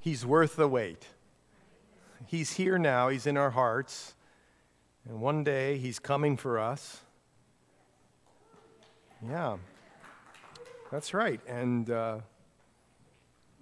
[0.00, 1.06] He's worth the wait.
[2.26, 4.14] He's here now, He's in our hearts,
[5.06, 7.02] and one day He's coming for us.
[9.28, 9.58] Yeah,
[10.90, 11.40] that's right.
[11.46, 12.20] And uh,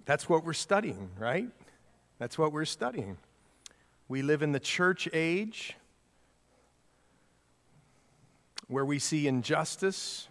[0.05, 1.49] that's what we're studying, right?
[2.19, 3.17] That's what we're studying.
[4.07, 5.75] We live in the church age
[8.67, 10.29] where we see injustice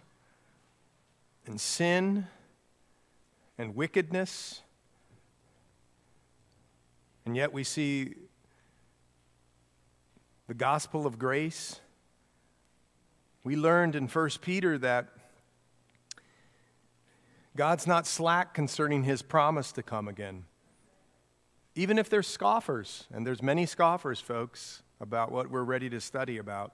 [1.45, 2.25] and sin
[3.57, 4.61] and wickedness.
[7.29, 8.15] And yet we see
[10.47, 11.79] the gospel of grace.
[13.43, 15.09] We learned in 1 Peter that
[17.55, 20.45] God's not slack concerning his promise to come again.
[21.75, 26.39] Even if there's scoffers, and there's many scoffers, folks, about what we're ready to study
[26.39, 26.73] about.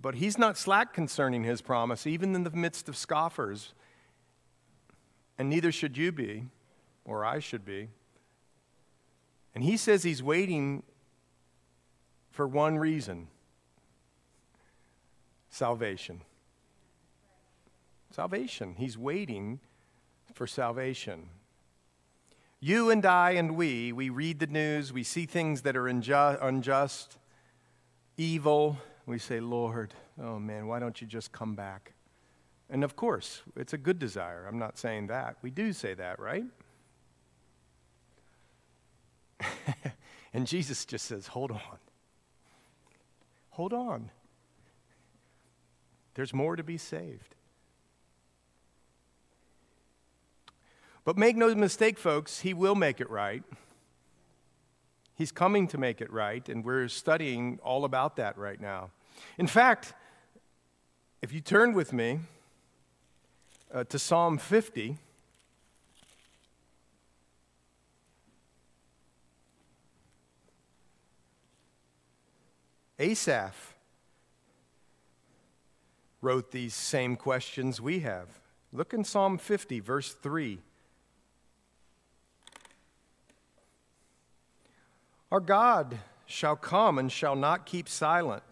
[0.00, 3.74] But he's not slack concerning his promise, even in the midst of scoffers.
[5.36, 6.46] And neither should you be,
[7.10, 7.88] or I should be.
[9.52, 10.84] And he says he's waiting
[12.30, 13.26] for one reason
[15.50, 16.22] salvation.
[18.12, 18.76] Salvation.
[18.78, 19.58] He's waiting
[20.32, 21.28] for salvation.
[22.60, 27.18] You and I and we, we read the news, we see things that are unjust,
[28.16, 28.78] evil.
[29.06, 31.94] We say, Lord, oh man, why don't you just come back?
[32.68, 34.46] And of course, it's a good desire.
[34.46, 35.36] I'm not saying that.
[35.42, 36.44] We do say that, right?
[40.34, 41.78] and Jesus just says, hold on.
[43.50, 44.10] Hold on.
[46.14, 47.34] There's more to be saved.
[51.04, 53.42] But make no mistake, folks, he will make it right.
[55.14, 58.90] He's coming to make it right, and we're studying all about that right now.
[59.38, 59.92] In fact,
[61.20, 62.20] if you turn with me
[63.72, 64.96] uh, to Psalm 50,
[73.00, 73.74] Asaph
[76.20, 78.28] wrote these same questions we have.
[78.74, 80.58] Look in Psalm 50, verse 3.
[85.32, 88.42] Our God shall come and shall not keep silent.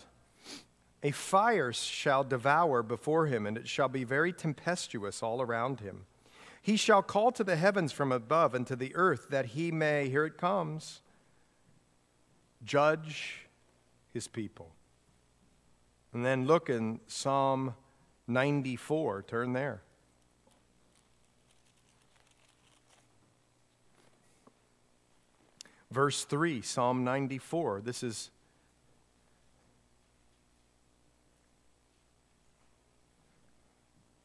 [1.02, 6.06] A fire shall devour before him, and it shall be very tempestuous all around him.
[6.62, 10.08] He shall call to the heavens from above and to the earth that he may,
[10.08, 11.00] here it comes,
[12.64, 13.47] judge
[14.12, 14.70] his people.
[16.12, 17.74] And then look in Psalm
[18.26, 19.82] 94, turn there.
[25.90, 27.80] Verse 3, Psalm 94.
[27.80, 28.30] This is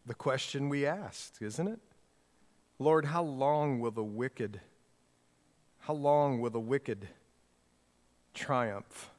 [0.05, 1.79] the question we asked, isn't it?
[2.79, 4.59] Lord, how long will the wicked,
[5.79, 7.07] how long will the wicked
[8.33, 9.12] triumph?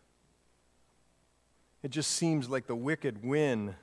[1.85, 3.77] It just seems like the wicked win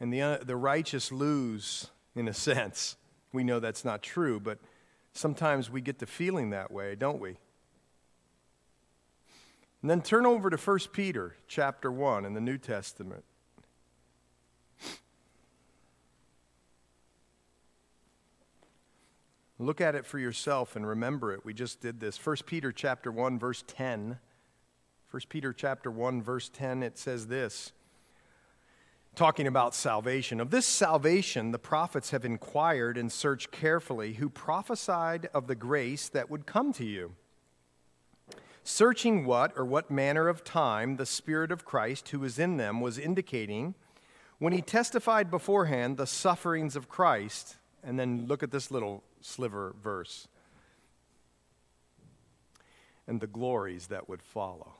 [0.00, 2.96] and the, uh, the righteous lose, in a sense.
[3.32, 4.58] We know that's not true, but
[5.14, 7.36] Sometimes we get the feeling that way, don't we?
[9.80, 13.22] And then turn over to 1 Peter chapter 1 in the New Testament.
[19.60, 21.44] Look at it for yourself and remember it.
[21.44, 22.18] We just did this.
[22.18, 24.18] 1 Peter chapter 1 verse 10.
[25.14, 27.70] 1 Peter chapter 1 verse 10 it says this
[29.14, 30.40] talking about salvation.
[30.40, 36.08] Of this salvation, the prophets have inquired and searched carefully who prophesied of the grace
[36.08, 37.12] that would come to you.
[38.64, 42.80] Searching what or what manner of time the Spirit of Christ who was in them
[42.80, 43.76] was indicating
[44.40, 47.54] when he testified beforehand the sufferings of Christ.
[47.84, 50.26] And then look at this little sliver verse
[53.06, 54.74] and the glories that would follow.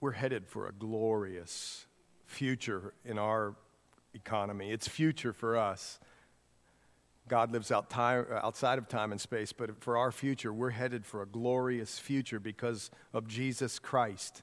[0.00, 1.86] We're headed for a glorious
[2.26, 3.54] future in our
[4.14, 4.70] economy.
[4.70, 5.98] It's future for us.
[7.28, 11.04] God lives out time, outside of time and space, but for our future, we're headed
[11.04, 14.42] for a glorious future because of Jesus Christ.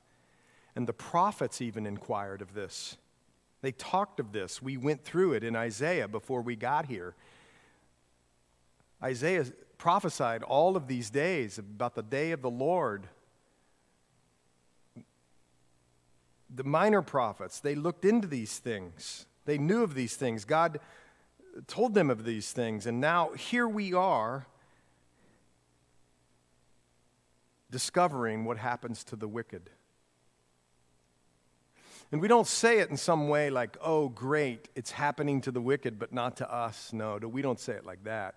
[0.75, 2.97] And the prophets even inquired of this.
[3.61, 4.61] They talked of this.
[4.61, 7.15] We went through it in Isaiah before we got here.
[9.01, 9.45] Isaiah
[9.77, 13.07] prophesied all of these days about the day of the Lord,
[16.55, 19.25] the minor prophets, they looked into these things.
[19.45, 20.45] They knew of these things.
[20.45, 20.79] God
[21.67, 22.85] told them of these things.
[22.85, 24.47] And now here we are
[27.71, 29.69] discovering what happens to the wicked.
[32.11, 35.61] And we don't say it in some way like, oh, great, it's happening to the
[35.61, 36.93] wicked, but not to us.
[36.93, 38.35] No, we don't say it like that.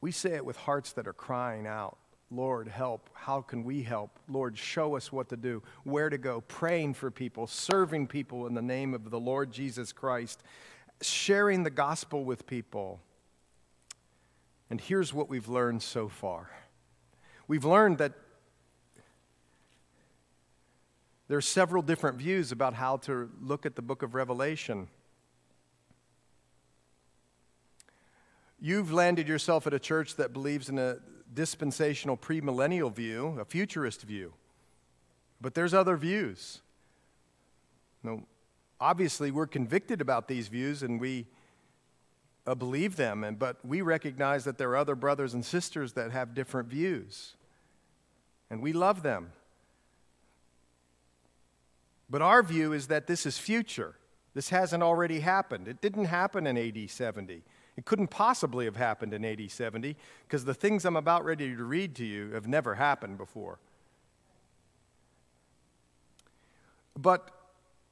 [0.00, 1.98] We say it with hearts that are crying out,
[2.34, 3.08] Lord, help.
[3.12, 4.18] How can we help?
[4.28, 8.54] Lord, show us what to do, where to go, praying for people, serving people in
[8.54, 10.42] the name of the Lord Jesus Christ,
[11.00, 13.00] sharing the gospel with people.
[14.68, 16.50] And here's what we've learned so far
[17.46, 18.12] we've learned that
[21.28, 24.88] there are several different views about how to look at the book of Revelation.
[28.60, 30.98] You've landed yourself at a church that believes in a
[31.34, 34.32] dispensational premillennial view, a futurist view.
[35.40, 36.60] But there's other views.
[38.02, 38.22] No,
[38.80, 41.26] obviously, we're convicted about these views and we
[42.46, 46.10] uh, believe them, and, but we recognize that there are other brothers and sisters that
[46.10, 47.36] have different views.
[48.50, 49.32] And we love them.
[52.10, 53.96] But our view is that this is future.
[54.34, 55.68] This hasn't already happened.
[55.68, 57.42] It didn't happen in AD 70.
[57.76, 61.64] It couldn't possibly have happened in AD 70 because the things I'm about ready to
[61.64, 63.58] read to you have never happened before.
[66.96, 67.30] But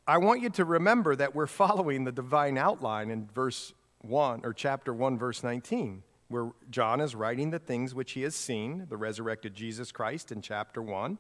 [0.07, 4.53] I want you to remember that we're following the divine outline in verse 1 or
[4.53, 6.03] chapter 1 verse 19
[6.33, 10.41] where John is writing the things which he has seen, the resurrected Jesus Christ in
[10.41, 11.19] chapter 1.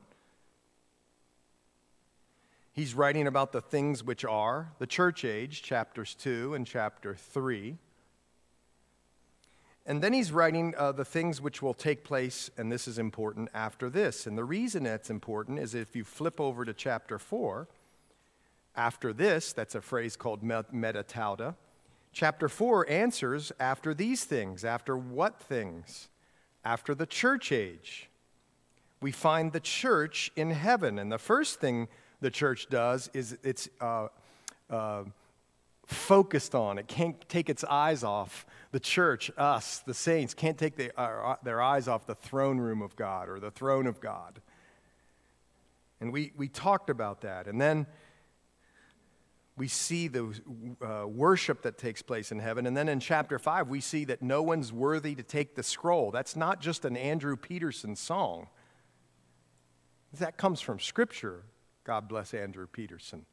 [2.72, 7.76] He's writing about the things which are the church age, chapters 2 and chapter 3.
[9.84, 13.48] And then he's writing uh, the things which will take place, and this is important,
[13.52, 14.26] after this.
[14.26, 17.66] And the reason that's important is if you flip over to chapter 4,
[18.76, 21.56] after this, that's a phrase called metatauta.
[22.12, 24.64] Chapter 4 answers after these things.
[24.64, 26.08] After what things?
[26.64, 28.08] After the church age.
[29.00, 30.98] We find the church in heaven.
[30.98, 31.88] And the first thing
[32.20, 34.08] the church does is it's uh,
[34.70, 35.04] uh,
[35.86, 36.78] focused on.
[36.78, 41.36] It can't take its eyes off the church, us, the saints, can't take the, uh,
[41.44, 44.40] their eyes off the throne room of God or the throne of God.
[46.00, 47.46] And we, we talked about that.
[47.46, 47.86] And then
[49.56, 50.34] we see the
[50.80, 52.66] uh, worship that takes place in heaven.
[52.66, 56.10] And then in chapter 5, we see that no one's worthy to take the scroll.
[56.10, 58.48] That's not just an Andrew Peterson song,
[60.18, 61.44] that comes from Scripture.
[61.84, 63.26] God bless Andrew Peterson.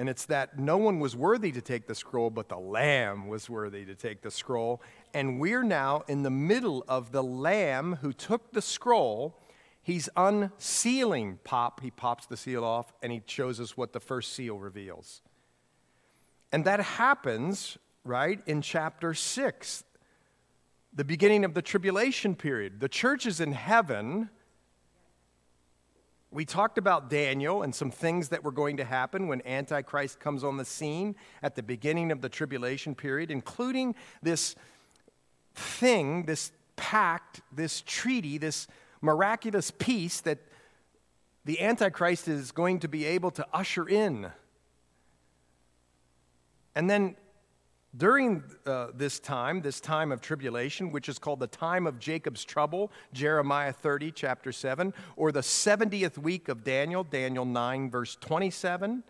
[0.00, 3.50] And it's that no one was worthy to take the scroll, but the Lamb was
[3.50, 4.80] worthy to take the scroll.
[5.12, 9.38] And we're now in the middle of the Lamb who took the scroll.
[9.82, 11.82] He's unsealing pop.
[11.82, 15.20] He pops the seal off and he shows us what the first seal reveals.
[16.50, 19.84] And that happens, right, in chapter 6,
[20.94, 22.80] the beginning of the tribulation period.
[22.80, 24.30] The church is in heaven
[26.32, 30.44] we talked about Daniel and some things that were going to happen when Antichrist comes
[30.44, 34.54] on the scene at the beginning of the tribulation period, including this
[35.54, 38.68] thing, this pact, this treaty, this
[39.00, 40.38] miraculous peace that
[41.44, 44.30] the Antichrist is going to be able to usher in.
[46.76, 47.16] And then
[47.96, 52.44] during uh, this time, this time of tribulation, which is called the time of Jacob's
[52.44, 59.02] trouble, Jeremiah 30, chapter 7, or the 70th week of Daniel, Daniel 9, verse 27.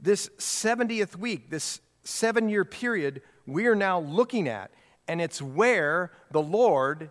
[0.00, 4.72] This 70th week, this seven year period, we are now looking at,
[5.06, 7.10] and it's where the Lord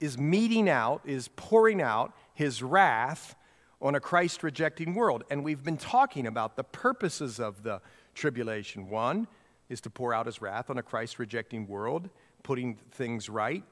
[0.00, 3.36] is meting out, is pouring out his wrath
[3.84, 5.24] on a Christ rejecting world.
[5.30, 7.82] And we've been talking about the purposes of the
[8.14, 8.88] tribulation.
[8.88, 9.28] One
[9.68, 12.08] is to pour out his wrath on a Christ rejecting world,
[12.42, 13.62] putting things right,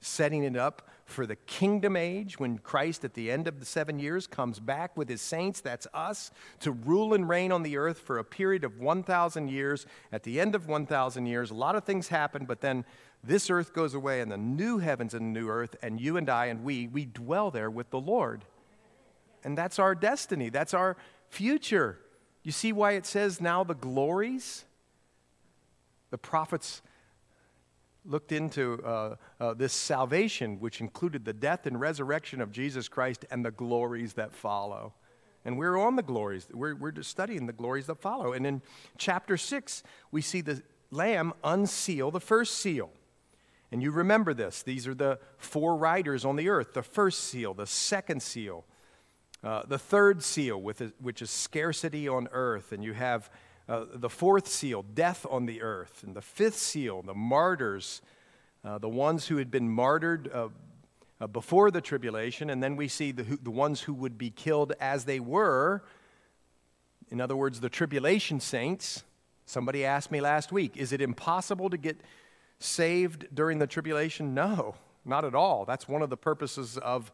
[0.00, 3.98] setting it up for the kingdom age when Christ, at the end of the seven
[3.98, 5.60] years, comes back with his saints.
[5.60, 6.30] That's us
[6.60, 9.84] to rule and reign on the earth for a period of 1,000 years.
[10.12, 12.84] At the end of 1,000 years, a lot of things happen, but then
[13.24, 16.46] this earth goes away and the new heavens and new earth, and you and I
[16.46, 18.44] and we, we dwell there with the Lord.
[19.46, 20.96] And that's our destiny, that's our
[21.28, 22.00] future.
[22.42, 24.64] You see why it says now the glories?
[26.10, 26.82] The prophets
[28.04, 33.24] looked into uh, uh, this salvation, which included the death and resurrection of Jesus Christ
[33.30, 34.94] and the glories that follow.
[35.44, 36.48] And we're on the glories.
[36.52, 38.32] We're, we're just studying the glories that follow.
[38.32, 38.62] And in
[38.98, 40.60] chapter 6, we see the
[40.90, 42.90] Lamb unseal the first seal.
[43.70, 44.64] And you remember this.
[44.64, 48.64] These are the four riders on the earth the first seal, the second seal,
[49.44, 53.30] uh, the third seal, with which is scarcity on earth, and you have
[53.68, 58.00] uh, the fourth seal, death on the earth, and the fifth seal, the martyrs,
[58.64, 60.48] uh, the ones who had been martyred uh,
[61.20, 64.30] uh, before the tribulation, and then we see the, who, the ones who would be
[64.30, 65.82] killed as they were.
[67.10, 69.04] In other words, the tribulation saints.
[69.46, 72.00] Somebody asked me last week, is it impossible to get
[72.58, 74.34] saved during the tribulation?
[74.34, 74.74] No,
[75.04, 75.64] not at all.
[75.64, 77.12] That's one of the purposes of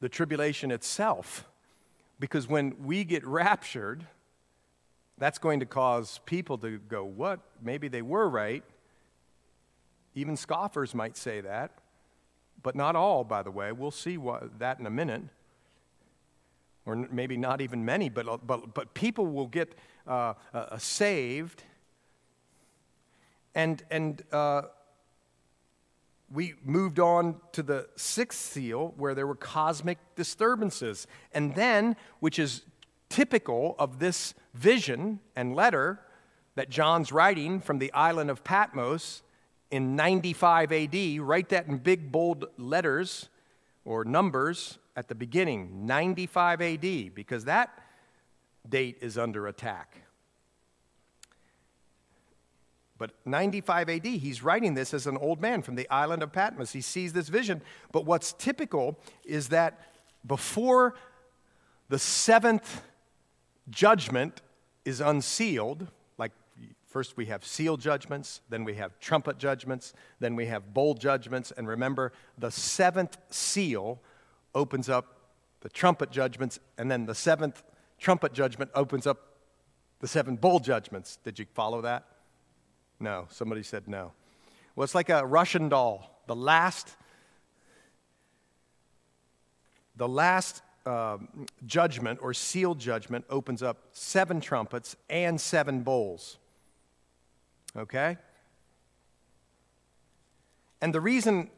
[0.00, 1.46] the tribulation itself.
[2.18, 4.06] Because when we get raptured,
[5.18, 7.40] that's going to cause people to go, What?
[7.62, 8.62] Maybe they were right.
[10.14, 11.72] Even scoffers might say that,
[12.62, 13.70] but not all, by the way.
[13.72, 15.22] We'll see what, that in a minute.
[16.86, 19.74] Or maybe not even many, but, but, but people will get
[20.06, 21.64] uh, uh, saved.
[23.54, 24.62] And, and uh,
[26.32, 31.06] we moved on to the sixth seal where there were cosmic disturbances.
[31.32, 32.62] And then, which is
[33.08, 36.00] typical of this vision and letter
[36.56, 39.22] that John's writing from the island of Patmos
[39.70, 43.28] in 95 AD, write that in big bold letters
[43.84, 47.78] or numbers at the beginning, 95 AD, because that
[48.68, 50.05] date is under attack.
[52.98, 56.72] But 95 AD, he's writing this as an old man from the island of Patmos.
[56.72, 57.60] He sees this vision.
[57.92, 59.80] But what's typical is that
[60.26, 60.94] before
[61.88, 62.82] the seventh
[63.68, 64.40] judgment
[64.84, 66.32] is unsealed, like
[66.86, 71.52] first we have seal judgments, then we have trumpet judgments, then we have bowl judgments.
[71.56, 74.00] And remember, the seventh seal
[74.54, 75.16] opens up
[75.60, 77.62] the trumpet judgments, and then the seventh
[77.98, 79.34] trumpet judgment opens up
[80.00, 81.18] the seven bowl judgments.
[81.24, 82.04] Did you follow that?
[82.98, 83.26] No.
[83.30, 84.12] Somebody said no.
[84.74, 86.22] Well, it's like a Russian doll.
[86.26, 86.96] The last,
[89.96, 91.18] the last uh,
[91.66, 96.38] judgment or sealed judgment opens up seven trumpets and seven bowls.
[97.76, 98.16] Okay?
[100.80, 101.50] And the reason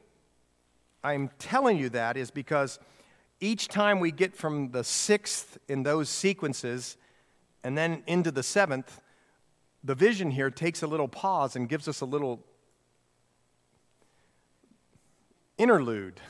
[1.04, 2.78] I'm telling you that is because
[3.40, 6.96] each time we get from the sixth in those sequences
[7.62, 9.00] and then into the seventh,
[9.84, 12.44] the vision here takes a little pause and gives us a little
[15.56, 16.20] interlude.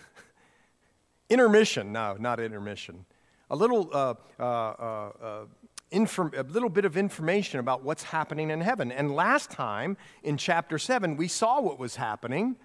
[1.31, 3.05] Intermission, no, not intermission.
[3.51, 5.45] A little, uh, uh, uh,
[5.91, 8.91] inform- a little bit of information about what's happening in heaven.
[8.91, 12.57] And last time in chapter 7, we saw what was happening.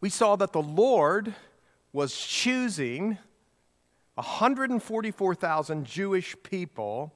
[0.00, 1.34] We saw that the Lord
[1.92, 3.18] was choosing
[4.14, 7.14] 144,000 Jewish people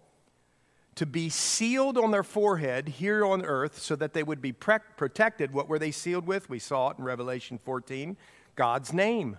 [0.97, 4.79] to be sealed on their forehead here on earth so that they would be pre-
[4.97, 5.53] protected.
[5.53, 6.49] What were they sealed with?
[6.49, 8.17] We saw it in Revelation 14
[8.57, 9.37] God's name.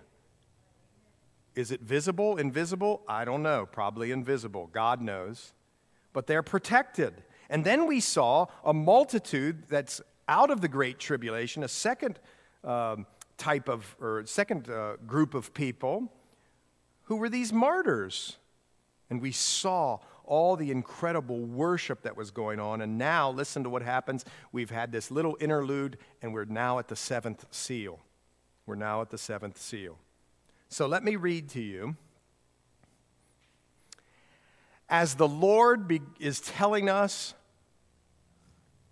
[1.56, 3.02] Is it visible, invisible?
[3.08, 3.66] I don't know.
[3.66, 4.68] Probably invisible.
[4.72, 5.52] God knows.
[6.12, 7.24] But they're protected.
[7.50, 12.20] And then we saw a multitude that's out of the Great Tribulation, a second
[12.62, 13.06] um,
[13.38, 16.12] type of, or second uh, group of people
[17.04, 18.36] who were these martyrs.
[19.10, 22.80] And we saw all the incredible worship that was going on.
[22.80, 24.24] And now, listen to what happens.
[24.52, 27.98] We've had this little interlude, and we're now at the seventh seal.
[28.66, 29.98] We're now at the seventh seal.
[30.68, 31.96] So let me read to you.
[34.88, 37.34] As the Lord be- is telling us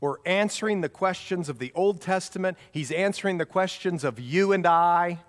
[0.00, 4.66] or answering the questions of the Old Testament, He's answering the questions of you and
[4.66, 5.21] I.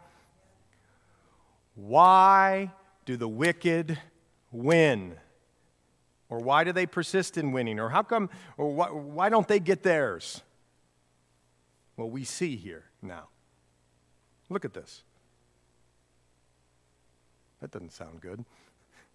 [1.76, 2.72] Why
[3.06, 4.00] do the wicked
[4.52, 5.18] win?
[6.30, 7.80] Or why do they persist in winning?
[7.80, 10.42] Or how come, or why, why don't they get theirs?
[11.96, 13.30] Well, we see here now.
[14.50, 15.04] Look at this.
[17.62, 18.44] That doesn't sound good.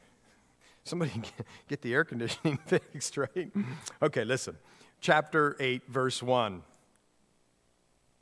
[0.84, 1.12] Somebody
[1.68, 3.52] get the air conditioning fixed, right?
[4.02, 4.56] Okay, listen.
[5.00, 6.62] Chapter 8, verse 1.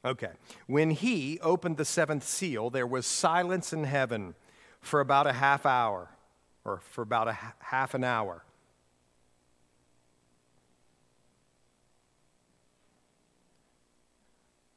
[0.05, 0.31] Okay.
[0.67, 4.35] When he opened the seventh seal, there was silence in heaven
[4.81, 6.09] for about a half hour,
[6.65, 8.45] or for about a half an hour.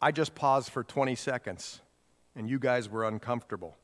[0.03, 1.79] I just paused for 20 seconds,
[2.35, 3.77] and you guys were uncomfortable.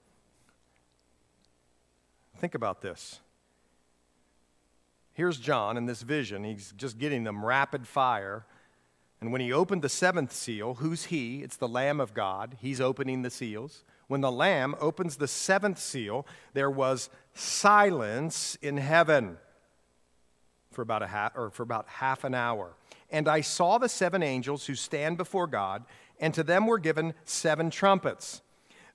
[2.40, 3.22] Think about this.
[5.14, 6.44] Here's John in this vision.
[6.44, 8.46] He's just getting them rapid fire.
[9.22, 11.42] And when he opened the seventh seal, who's he?
[11.42, 12.58] It's the Lamb of God.
[12.60, 13.86] He's opening the seals.
[14.10, 19.38] When the Lamb opens the seventh seal, there was silence in heaven
[20.70, 22.76] for about, a half, or for about half an hour.
[23.12, 25.86] And I saw the seven angels who stand before God,
[26.20, 28.42] and to them were given seven trumpets.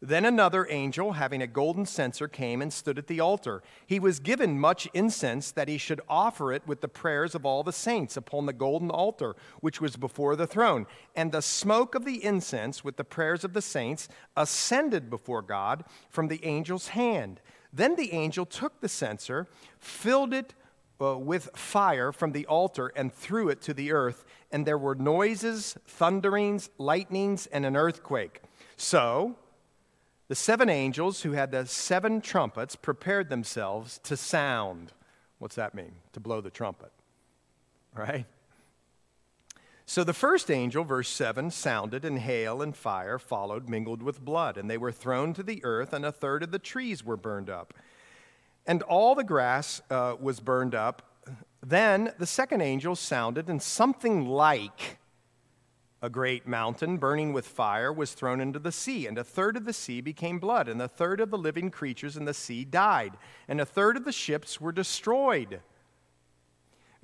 [0.05, 3.63] Then another angel, having a golden censer, came and stood at the altar.
[3.87, 7.63] He was given much incense that he should offer it with the prayers of all
[7.63, 10.87] the saints upon the golden altar, which was before the throne.
[11.17, 15.85] And the smoke of the incense with the prayers of the saints ascended before God
[16.11, 17.41] from the angel's hand.
[17.73, 20.53] Then the angel took the censer, filled it
[21.01, 24.25] uh, with fire from the altar, and threw it to the earth.
[24.51, 28.43] And there were noises, thunderings, lightnings, and an earthquake.
[28.77, 29.37] So,
[30.29, 34.93] the seven angels who had the seven trumpets prepared themselves to sound.
[35.39, 35.93] What's that mean?
[36.15, 36.93] To blow the trumpet,
[37.95, 38.27] right?
[39.87, 44.57] So the first angel, verse 7, sounded, and hail and fire followed, mingled with blood,
[44.57, 47.51] and they were thrown to the earth, and a third of the trees were burned
[47.51, 47.75] up.
[48.67, 51.03] And all the grass uh, was burned up.
[51.63, 54.99] Then the second angel sounded, and something like
[56.03, 59.65] a great mountain burning with fire was thrown into the sea, and a third of
[59.65, 63.15] the sea became blood, and a third of the living creatures in the sea died,
[63.49, 65.61] and a third of the ships were destroyed.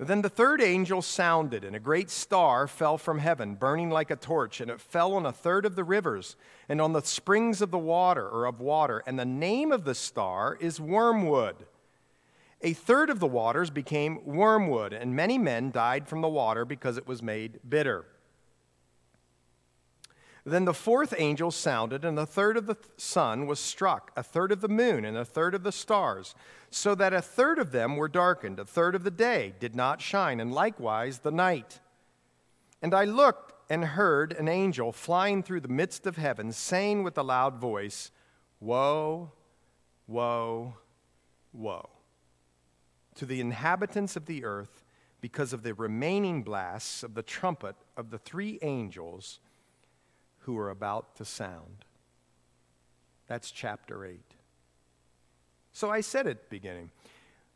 [0.03, 4.15] Then the third angel sounded, and a great star fell from heaven, burning like a
[4.15, 6.35] torch, and it fell on a third of the rivers
[6.67, 9.03] and on the springs of the water or of water.
[9.05, 11.67] And the name of the star is Wormwood.
[12.63, 16.97] A third of the waters became wormwood, and many men died from the water because
[16.97, 18.05] it was made bitter.
[20.43, 24.51] Then the fourth angel sounded, and a third of the sun was struck, a third
[24.51, 26.33] of the moon, and a third of the stars,
[26.71, 30.01] so that a third of them were darkened, a third of the day did not
[30.01, 31.79] shine, and likewise the night.
[32.81, 37.17] And I looked and heard an angel flying through the midst of heaven, saying with
[37.17, 38.11] a loud voice,
[38.59, 39.31] Woe,
[40.07, 40.75] woe,
[41.53, 41.89] woe
[43.15, 44.83] to the inhabitants of the earth
[45.19, 49.39] because of the remaining blasts of the trumpet of the three angels
[50.41, 51.85] who are about to sound.
[53.27, 54.19] That's chapter 8.
[55.71, 56.91] So I said at the beginning,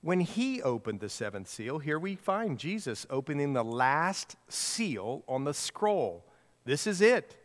[0.02, 5.44] when he opened the seventh seal, here we find Jesus opening the last seal on
[5.44, 6.24] the scroll.
[6.64, 7.36] This is it,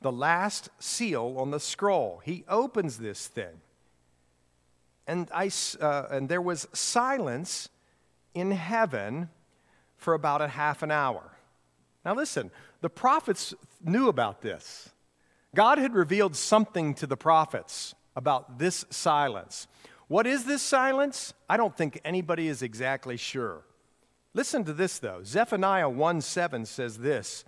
[0.00, 2.22] the last seal on the scroll.
[2.24, 3.60] He opens this thing.
[5.06, 5.50] And, I,
[5.80, 7.68] uh, and there was silence
[8.34, 9.28] in heaven
[9.96, 11.22] for about a half an hour.
[12.04, 14.90] Now, listen, the prophets knew about this.
[15.54, 19.66] God had revealed something to the prophets about this silence.
[20.08, 21.34] What is this silence?
[21.48, 23.62] I don't think anybody is exactly sure.
[24.34, 25.22] Listen to this, though.
[25.24, 27.44] Zephaniah 1 7 says this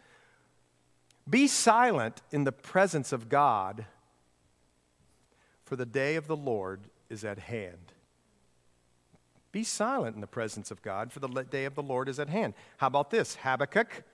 [1.29, 3.85] Be silent in the presence of God,
[5.65, 7.93] for the day of the Lord is at hand.
[9.53, 12.29] Be silent in the presence of God, for the day of the Lord is at
[12.29, 12.55] hand.
[12.79, 13.37] How about this?
[13.37, 14.05] Habakkuk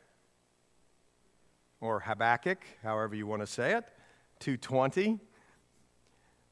[1.85, 3.85] or Habakkuk, however you want to say it,
[4.41, 5.19] 220.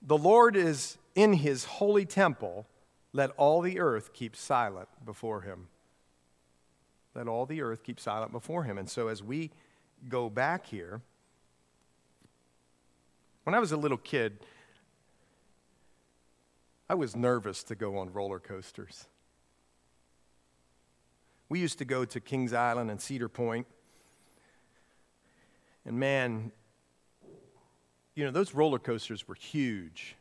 [0.03, 2.66] The Lord is in his holy temple.
[3.14, 5.68] Let all the earth keep silent before him.
[7.14, 8.77] Let all the earth keep silent before him.
[8.77, 9.51] And so as we
[10.07, 11.01] go back here,
[13.45, 14.38] when I was a little kid,
[16.90, 19.07] I was nervous to go on roller coasters.
[21.49, 23.66] We used to go to Kings Island and Cedar Point
[25.85, 26.53] and man,
[28.14, 30.16] you know, those roller coasters were huge.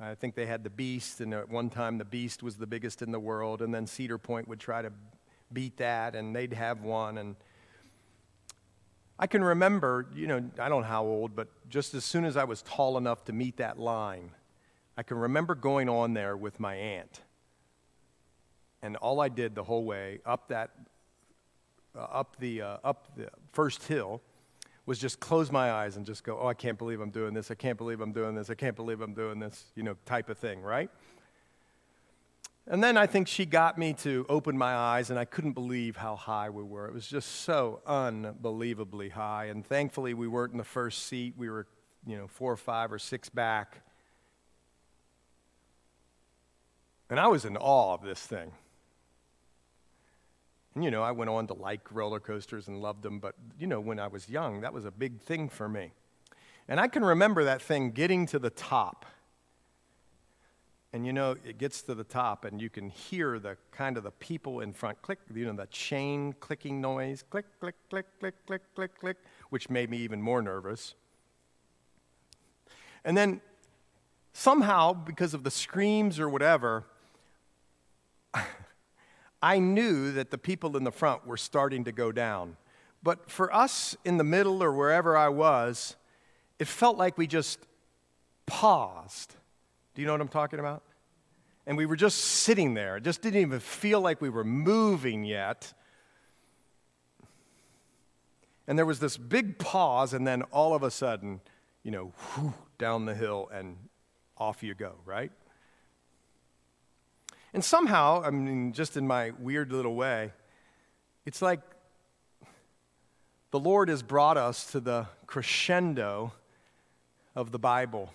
[0.00, 3.02] I think they had the Beast, and at one time the Beast was the biggest
[3.02, 4.92] in the world, and then Cedar Point would try to
[5.52, 7.18] beat that, and they'd have one.
[7.18, 7.36] And
[9.18, 12.36] I can remember, you know, I don't know how old, but just as soon as
[12.36, 14.30] I was tall enough to meet that line,
[14.96, 17.20] I can remember going on there with my aunt.
[18.82, 20.70] And all I did the whole way up that,
[21.94, 24.22] uh, up the, uh, up the first hill
[24.84, 27.50] was just close my eyes and just go, oh, I can't believe I'm doing this.
[27.50, 28.50] I can't believe I'm doing this.
[28.50, 30.90] I can't believe I'm doing this, you know, type of thing, right?
[32.66, 35.96] And then I think she got me to open my eyes, and I couldn't believe
[35.96, 36.86] how high we were.
[36.86, 39.46] It was just so unbelievably high.
[39.46, 41.34] And thankfully, we weren't in the first seat.
[41.36, 41.66] We were,
[42.06, 43.82] you know, four or five or six back.
[47.10, 48.52] And I was in awe of this thing.
[50.74, 53.66] And, you know, I went on to like roller coasters and loved them, but, you
[53.66, 55.92] know, when I was young, that was a big thing for me.
[56.68, 59.04] And I can remember that thing getting to the top.
[60.94, 64.02] And, you know, it gets to the top, and you can hear the kind of
[64.02, 68.34] the people in front click, you know, the chain clicking noise click, click, click, click,
[68.46, 69.16] click, click, click,
[69.48, 70.94] which made me even more nervous.
[73.04, 73.40] And then
[74.34, 76.84] somehow, because of the screams or whatever,
[79.42, 82.56] I knew that the people in the front were starting to go down.
[83.02, 85.96] But for us in the middle or wherever I was,
[86.60, 87.58] it felt like we just
[88.46, 89.34] paused.
[89.94, 90.84] Do you know what I'm talking about?
[91.66, 92.96] And we were just sitting there.
[92.96, 95.72] It just didn't even feel like we were moving yet.
[98.68, 101.40] And there was this big pause, and then all of a sudden,
[101.82, 102.12] you know,
[102.78, 103.76] down the hill and
[104.38, 105.32] off you go, right?
[107.54, 110.32] And somehow, I mean, just in my weird little way,
[111.26, 111.60] it's like
[113.50, 116.32] the Lord has brought us to the crescendo
[117.36, 118.10] of the Bible.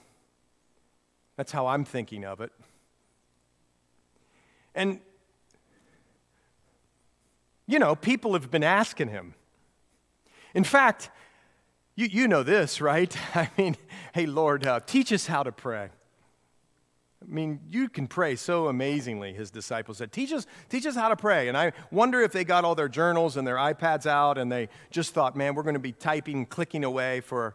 [1.35, 2.51] That's how I'm thinking of it.
[4.73, 4.99] And,
[7.67, 9.35] you know, people have been asking him.
[10.55, 11.11] In fact,
[11.95, 13.15] you, you know this, right?
[13.35, 13.75] I mean,
[14.13, 15.89] hey, Lord, uh, teach us how to pray.
[17.29, 20.13] I mean, you can pray so amazingly, his disciples said.
[20.13, 21.49] Teach us, teach us how to pray.
[21.49, 24.69] And I wonder if they got all their journals and their iPads out and they
[24.91, 27.53] just thought, man, we're going to be typing, clicking away for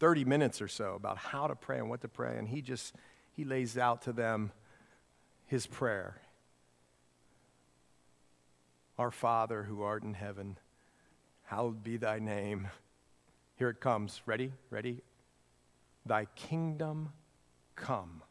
[0.00, 2.36] 30 minutes or so about how to pray and what to pray.
[2.36, 2.96] And he just,
[3.32, 4.50] he lays out to them
[5.46, 6.20] his prayer
[8.98, 10.58] Our Father who art in heaven,
[11.44, 12.68] hallowed be thy name.
[13.56, 14.20] Here it comes.
[14.26, 14.52] Ready?
[14.68, 15.02] Ready?
[16.10, 17.10] Thy kingdom
[17.76, 18.22] come.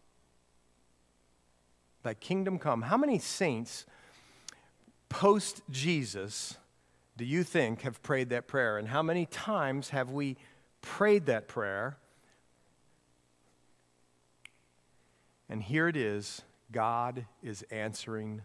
[2.03, 2.81] Thy kingdom come.
[2.81, 3.85] How many saints
[5.07, 6.57] post Jesus
[7.15, 8.77] do you think have prayed that prayer?
[8.77, 10.35] And how many times have we
[10.81, 11.95] prayed that prayer?
[15.47, 16.41] And here it is
[16.73, 18.41] God is answering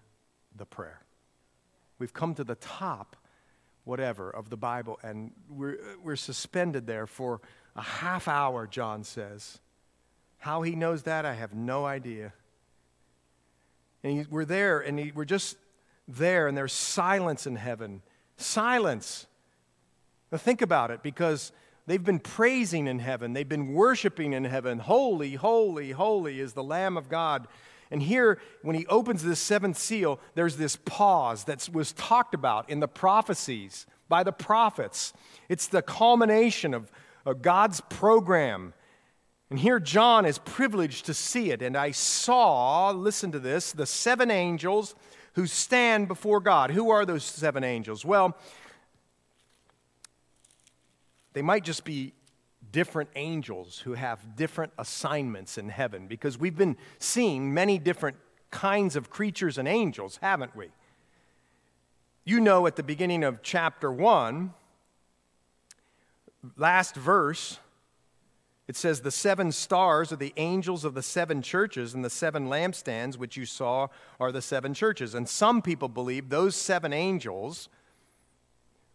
[0.54, 1.00] the prayer.
[1.98, 3.16] We've come to the top,
[3.82, 7.40] whatever, of the Bible, and we're, we're suspended there for
[7.76, 9.58] a half hour, John says.
[10.38, 12.32] How he knows that, I have no idea.
[14.02, 15.56] And we're there, and we're just
[16.06, 18.02] there, and there's silence in heaven.
[18.36, 19.26] Silence.
[20.30, 21.52] Now, think about it, because
[21.86, 24.78] they've been praising in heaven, they've been worshiping in heaven.
[24.78, 27.48] Holy, holy, holy is the Lamb of God.
[27.90, 32.68] And here, when he opens this seventh seal, there's this pause that was talked about
[32.68, 35.12] in the prophecies by the prophets.
[35.48, 36.90] It's the culmination of
[37.32, 38.74] God's program.
[39.48, 41.62] And here John is privileged to see it.
[41.62, 44.94] And I saw, listen to this, the seven angels
[45.34, 46.70] who stand before God.
[46.70, 48.04] Who are those seven angels?
[48.04, 48.36] Well,
[51.32, 52.12] they might just be
[52.72, 58.16] different angels who have different assignments in heaven because we've been seeing many different
[58.50, 60.68] kinds of creatures and angels, haven't we?
[62.24, 64.54] You know, at the beginning of chapter 1,
[66.56, 67.58] last verse,
[68.66, 72.48] it says, The seven stars are the angels of the seven churches, and the seven
[72.48, 75.14] lampstands which you saw are the seven churches.
[75.14, 77.68] And some people believe those seven angels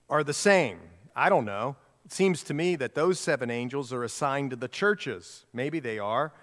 [0.10, 0.80] are the same.
[1.16, 1.76] I don't know.
[2.06, 5.46] It seems to me that those seven angels are assigned to the churches.
[5.54, 6.34] Maybe they are.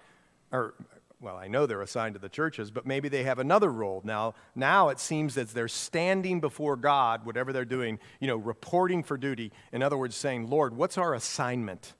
[0.53, 0.75] Or
[1.21, 4.03] well, I know they're assigned to the churches, but maybe they have another role.
[4.05, 9.03] Now, now it seems that they're standing before God, whatever they're doing, you know, reporting
[9.03, 9.51] for duty.
[9.73, 11.95] In other words, saying, Lord, what's our assignment?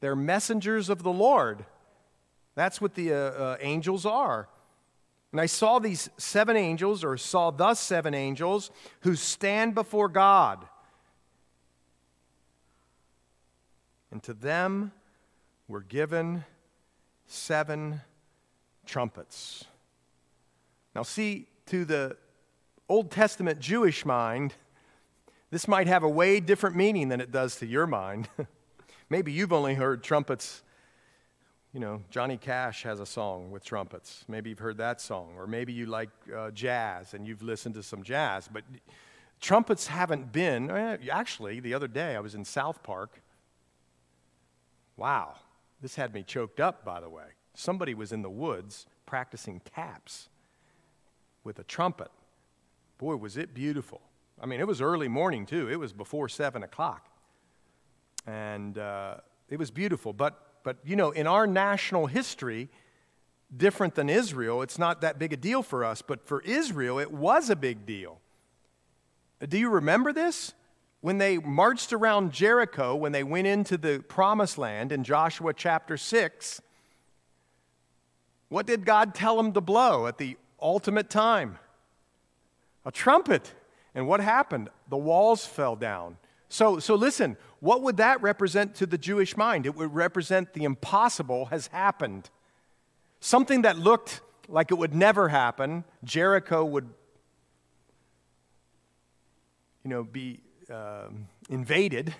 [0.00, 1.66] They're messengers of the Lord.
[2.54, 4.48] That's what the uh, uh, angels are.
[5.30, 10.66] And I saw these seven angels, or saw the seven angels, who stand before God.
[14.10, 14.92] And to them
[15.68, 16.44] were given
[17.26, 18.00] seven
[18.88, 19.64] trumpets.
[20.94, 22.16] Now, see, to the
[22.88, 24.54] Old Testament Jewish mind,
[25.50, 28.28] this might have a way different meaning than it does to your mind.
[29.10, 30.62] Maybe you've only heard trumpets.
[31.72, 34.24] You know, Johnny Cash has a song with trumpets.
[34.26, 35.34] Maybe you've heard that song.
[35.36, 38.48] Or maybe you like uh, jazz and you've listened to some jazz.
[38.50, 38.64] But
[39.38, 40.70] trumpets haven't been.
[40.70, 43.20] Eh, actually, the other day I was in South Park.
[44.96, 45.34] Wow,
[45.80, 50.28] this had me choked up, by the way somebody was in the woods practicing taps
[51.42, 52.10] with a trumpet.
[52.98, 54.00] Boy, was it beautiful.
[54.40, 55.68] I mean, it was early morning, too.
[55.68, 57.08] It was before 7 o'clock.
[58.26, 59.16] And uh,
[59.48, 60.12] it was beautiful.
[60.12, 62.68] But, but, you know, in our national history,
[63.56, 66.00] different than Israel, it's not that big a deal for us.
[66.00, 68.20] But for Israel, it was a big deal.
[69.46, 70.54] Do you remember this?
[71.00, 75.96] When they marched around Jericho, when they went into the promised land in Joshua chapter
[75.96, 76.60] 6,
[78.48, 81.58] what did God tell him to blow at the ultimate time?
[82.84, 83.54] A trumpet.
[83.94, 84.70] And what happened?
[84.88, 86.16] The walls fell down.
[86.48, 89.66] So, so listen, what would that represent to the Jewish mind?
[89.66, 92.30] It would represent the impossible has happened.
[93.20, 96.88] Something that looked like it would never happen, Jericho would,
[99.84, 102.14] you know, be um, invaded.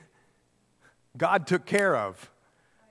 [1.16, 2.30] God took care of.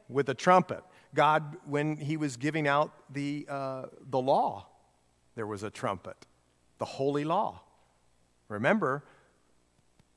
[0.10, 0.84] with a trumpet.
[1.14, 4.68] God, when he was giving out the, uh, the law,
[5.36, 6.26] there was a trumpet,
[6.78, 7.62] the holy law.
[8.50, 9.04] Remember,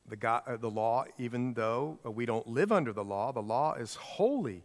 [0.08, 3.74] the, God, uh, the law, even though we don't live under the law, the law
[3.74, 4.64] is holy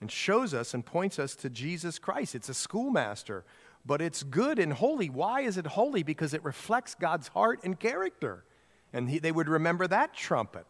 [0.00, 2.34] and shows us and points us to Jesus Christ.
[2.34, 3.44] It's a schoolmaster,
[3.84, 5.10] but it's good and holy.
[5.10, 6.02] Why is it holy?
[6.02, 8.44] Because it reflects God's heart and character.
[8.92, 10.66] And he, they would remember that trumpet.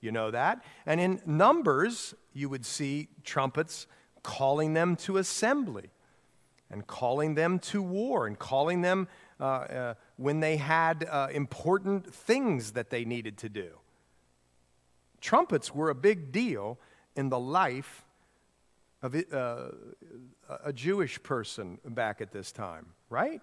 [0.00, 0.64] You know that?
[0.86, 3.86] And in Numbers, you would see trumpets
[4.22, 5.90] calling them to assembly
[6.70, 9.08] and calling them to war and calling them
[9.40, 13.70] uh, uh, when they had uh, important things that they needed to do.
[15.20, 16.78] Trumpets were a big deal
[17.16, 18.04] in the life
[19.02, 19.68] of uh,
[20.64, 23.40] a Jewish person back at this time, right?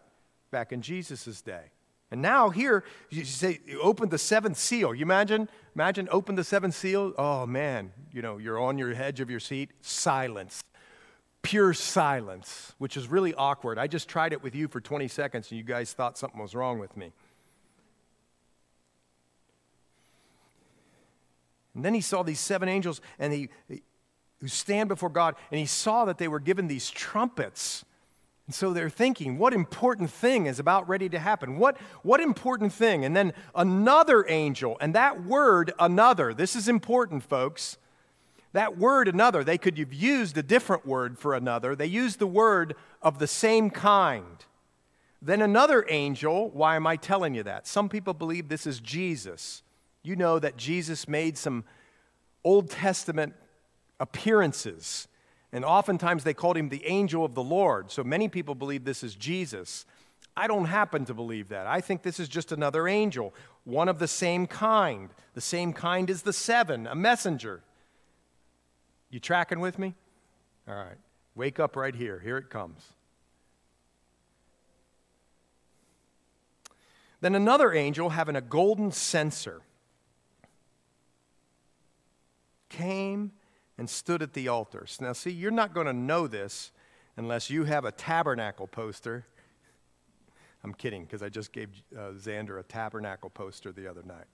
[0.51, 1.71] Back in Jesus' day.
[2.15, 4.95] And now here, you say, you open the seventh seal.
[4.95, 7.13] You imagine, imagine open the seventh seal.
[7.17, 9.71] Oh man, you know, you're on your edge of your seat.
[9.81, 10.63] Silence.
[11.41, 13.77] Pure silence, which is really awkward.
[13.77, 16.55] I just tried it with you for 20 seconds and you guys thought something was
[16.55, 17.11] wrong with me.
[21.73, 23.49] And then he saw these seven angels and he,
[24.39, 27.83] who stand before God, and he saw that they were given these trumpets.
[28.47, 31.57] And so they're thinking, what important thing is about ready to happen?
[31.57, 33.03] What, what important thing?
[33.03, 37.77] And then another angel, and that word, another, this is important, folks.
[38.53, 41.75] That word, another, they could have used a different word for another.
[41.75, 44.45] They used the word of the same kind.
[45.21, 47.65] Then another angel, why am I telling you that?
[47.65, 49.63] Some people believe this is Jesus.
[50.03, 51.63] You know that Jesus made some
[52.43, 53.33] Old Testament
[53.99, 55.07] appearances
[55.55, 57.89] and oftentimes they called him the angel of the Lord.
[57.89, 59.85] So many people believe this is Jesus.
[60.35, 61.65] I don't happen to believe that.
[61.65, 65.11] I think this is just another angel, one of the same kind.
[65.33, 67.63] The same kind as the seven, a messenger.
[69.09, 69.95] You tracking with me?
[70.67, 70.97] All right.
[71.35, 72.19] Wake up right here.
[72.19, 72.81] Here it comes.
[77.21, 79.61] Then another angel, having a golden censer,
[82.67, 83.31] came
[83.77, 84.85] and stood at the altar.
[84.99, 86.71] Now, see, you're not going to know this
[87.17, 89.25] unless you have a tabernacle poster.
[90.63, 94.25] I'm kidding because I just gave uh, Xander a tabernacle poster the other night.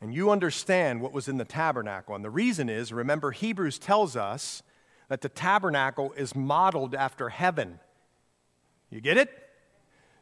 [0.00, 2.14] And you understand what was in the tabernacle.
[2.14, 4.62] And the reason is remember, Hebrews tells us
[5.08, 7.80] that the tabernacle is modeled after heaven.
[8.90, 9.30] You get it?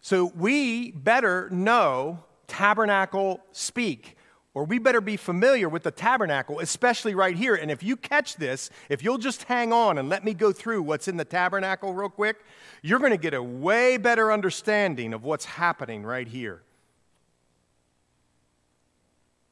[0.01, 4.16] So we better know tabernacle speak
[4.57, 7.55] or we better be familiar with the tabernacle, especially right here.
[7.55, 10.81] And if you catch this, if you'll just hang on and let me go through
[10.81, 12.38] what's in the tabernacle real quick,
[12.81, 16.62] you're going to get a way better understanding of what's happening right here.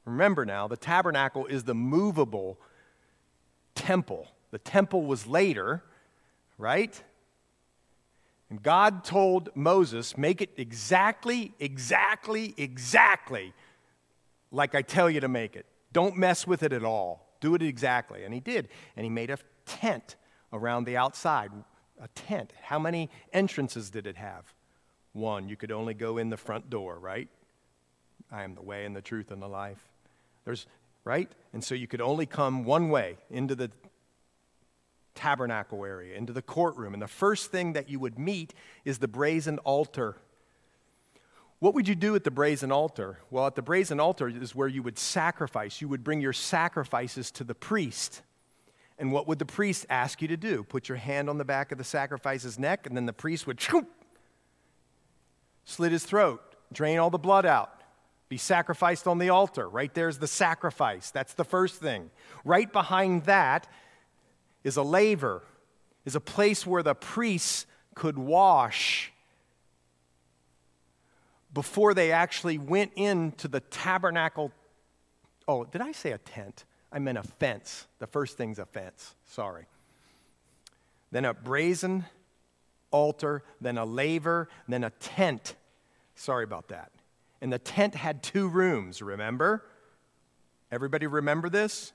[0.06, 2.58] Remember now, the tabernacle is the movable
[3.74, 4.28] temple.
[4.52, 5.84] The temple was later,
[6.56, 6.98] right?
[8.48, 13.52] And God told Moses, make it exactly, exactly, exactly
[14.54, 15.66] like I tell you to make it.
[15.92, 17.36] Don't mess with it at all.
[17.40, 18.24] Do it exactly.
[18.24, 18.68] And he did.
[18.96, 20.16] And he made a tent
[20.52, 21.50] around the outside.
[22.00, 22.52] A tent.
[22.62, 24.54] How many entrances did it have?
[25.12, 25.48] One.
[25.48, 27.28] You could only go in the front door, right?
[28.30, 29.88] I am the way and the truth and the life.
[30.44, 30.66] There's,
[31.04, 31.30] right?
[31.52, 33.70] And so you could only come one way into the
[35.14, 36.92] tabernacle area, into the courtroom.
[36.92, 40.16] And the first thing that you would meet is the brazen altar
[41.64, 43.20] what would you do at the brazen altar?
[43.30, 45.80] Well, at the brazen altar is where you would sacrifice.
[45.80, 48.20] You would bring your sacrifices to the priest.
[48.98, 50.62] And what would the priest ask you to do?
[50.62, 53.58] Put your hand on the back of the sacrifice's neck, and then the priest would
[55.64, 57.80] slit his throat, drain all the blood out,
[58.28, 59.66] be sacrificed on the altar.
[59.66, 61.10] Right there's the sacrifice.
[61.10, 62.10] That's the first thing.
[62.44, 63.68] Right behind that
[64.64, 65.42] is a laver,
[66.04, 69.13] is a place where the priests could wash
[71.54, 74.52] before they actually went into the tabernacle.
[75.48, 76.64] Oh, did I say a tent?
[76.92, 77.86] I meant a fence.
[78.00, 79.14] The first thing's a fence.
[79.26, 79.66] Sorry.
[81.10, 82.04] Then a brazen
[82.90, 85.54] altar, then a laver, then a tent.
[86.14, 86.90] Sorry about that.
[87.40, 89.64] And the tent had two rooms, remember?
[90.72, 91.92] Everybody remember this?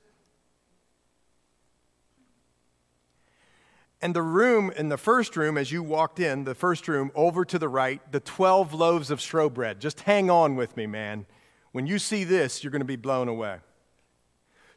[4.01, 7.43] And the room, in the first room, as you walked in, the first room over
[7.43, 9.79] to the right, the 12 loaves of showbread.
[9.79, 11.25] Just hang on with me, man.
[11.73, 13.57] When you see this, you're going to be blown away.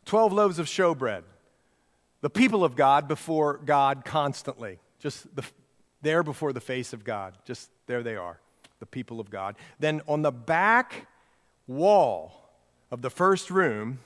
[0.07, 1.23] 12 loaves of showbread.
[2.21, 4.79] The people of God before God constantly.
[4.99, 5.45] Just the,
[6.03, 7.39] there before the face of God.
[7.45, 8.41] Just there they are,
[8.81, 9.57] the people of God.
[9.79, 11.07] Then on the back
[11.67, 12.51] wall
[12.91, 14.01] of the first room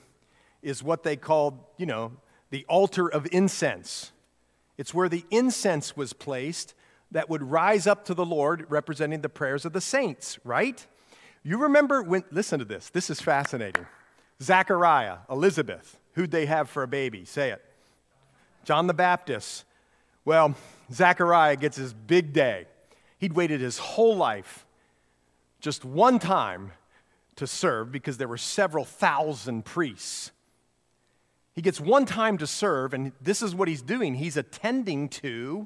[0.61, 2.13] is what they called, you know,
[2.49, 4.11] the altar of incense.
[4.77, 6.73] It's where the incense was placed
[7.11, 10.85] that would rise up to the Lord, representing the prayers of the saints, right?
[11.43, 13.85] You remember when, listen to this, this is fascinating.
[14.41, 17.25] Zachariah, Elizabeth, who'd they have for a baby?
[17.25, 17.63] Say it.
[18.65, 19.63] John the Baptist.
[20.25, 20.55] Well,
[20.91, 22.65] Zachariah gets his big day.
[23.17, 24.65] He'd waited his whole life
[25.59, 26.73] just one time
[27.37, 30.31] to serve because there were several thousand priests.
[31.57, 34.13] He gets one time to serve, and this is what he's doing.
[34.13, 35.65] He's attending to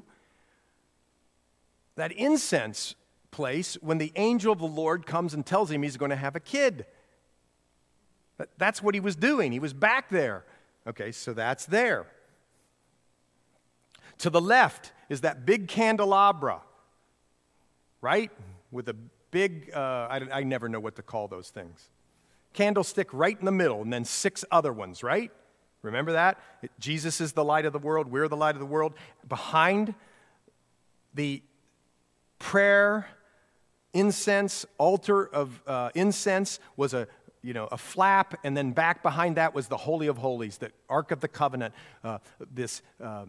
[1.96, 2.94] that incense
[3.30, 6.34] place when the angel of the Lord comes and tells him he's going to have
[6.34, 6.86] a kid.
[8.56, 9.52] That's what he was doing.
[9.52, 10.46] He was back there.
[10.86, 12.06] Okay, so that's there.
[14.20, 16.62] To the left is that big candelabra,
[18.00, 18.30] right?
[18.70, 18.96] With a
[19.30, 21.90] big, uh, I, I never know what to call those things.
[22.54, 25.30] Candlestick right in the middle, and then six other ones, right?
[25.82, 26.38] Remember that?
[26.78, 28.10] Jesus is the light of the world.
[28.10, 28.94] We're the light of the world.
[29.28, 29.94] Behind
[31.14, 31.42] the
[32.38, 33.08] prayer,
[33.92, 37.08] incense, altar of uh, incense was a
[37.42, 40.70] you know, a flap, and then back behind that was the Holy of Holies, the
[40.88, 41.74] Ark of the Covenant.
[42.04, 42.18] Uh,
[42.54, 43.24] this, uh,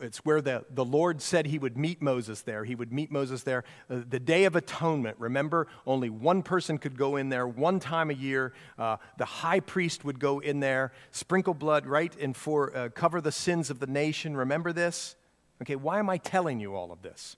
[0.00, 2.64] it's where the, the Lord said he would meet Moses there.
[2.64, 3.64] He would meet Moses there.
[3.90, 8.10] Uh, the Day of Atonement, remember, only one person could go in there one time
[8.10, 8.52] a year.
[8.78, 13.20] Uh, the high priest would go in there, sprinkle blood, right, and for uh, cover
[13.20, 14.36] the sins of the nation.
[14.36, 15.16] Remember this?
[15.60, 17.36] Okay, why am I telling you all of this?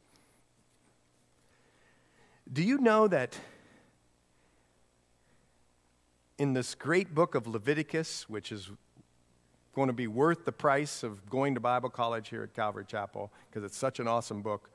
[2.52, 3.38] Do you know that?
[6.38, 8.70] In this great book of Leviticus, which is
[9.74, 13.30] going to be worth the price of going to Bible college here at Calvary Chapel
[13.50, 14.70] because it's such an awesome book.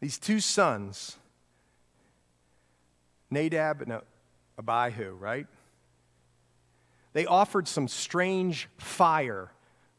[0.00, 1.16] These two sons,
[3.30, 4.00] Nadab and
[4.58, 5.46] Abihu, right?
[7.14, 9.50] They offered some strange fire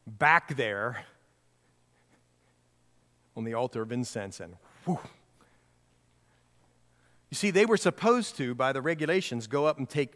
[0.06, 1.04] back there
[3.36, 4.54] on the altar of incense, and
[4.84, 4.98] whew,
[7.30, 10.14] you see, they were supposed to, by the regulations, go up and take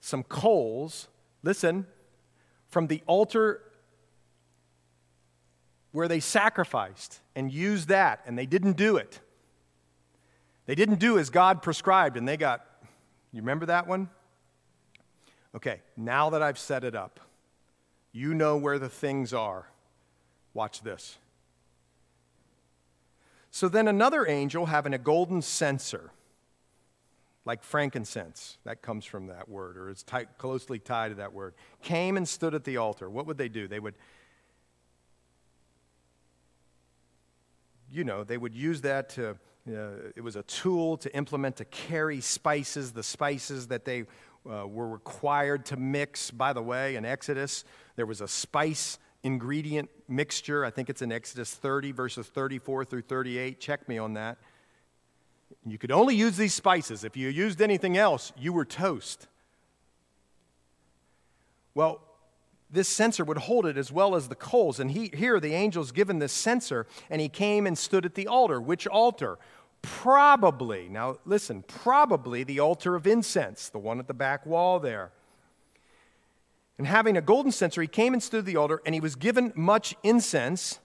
[0.00, 1.08] some coals,
[1.42, 1.86] listen,
[2.68, 3.62] from the altar
[5.92, 9.20] where they sacrificed and use that, and they didn't do it.
[10.66, 12.64] They didn't do as God prescribed, and they got,
[13.32, 14.08] you remember that one?
[15.54, 17.20] Okay, now that I've set it up,
[18.12, 19.66] you know where the things are.
[20.54, 21.18] Watch this.
[23.58, 26.12] So then another angel, having a golden censer,
[27.44, 31.54] like frankincense, that comes from that word, or is tight, closely tied to that word,
[31.82, 33.10] came and stood at the altar.
[33.10, 33.66] What would they do?
[33.66, 33.96] They would,
[37.90, 41.64] you know, they would use that to, uh, it was a tool to implement to
[41.64, 44.04] carry spices, the spices that they
[44.48, 46.30] uh, were required to mix.
[46.30, 47.64] By the way, in Exodus,
[47.96, 50.64] there was a spice ingredient mixture.
[50.64, 53.60] I think it's in Exodus 30, verses 34 through 38.
[53.60, 54.38] Check me on that.
[55.66, 57.04] You could only use these spices.
[57.04, 59.28] If you used anything else, you were toast.
[61.74, 62.00] Well,
[62.70, 64.80] this censer would hold it as well as the coals.
[64.80, 68.26] And he, here, the angel's given this censer, and he came and stood at the
[68.26, 68.60] altar.
[68.60, 69.38] Which altar?
[69.82, 75.12] Probably, now listen, probably the altar of incense, the one at the back wall there.
[76.78, 79.16] And having a golden censer, he came and stood at the altar, and he was
[79.16, 80.78] given much incense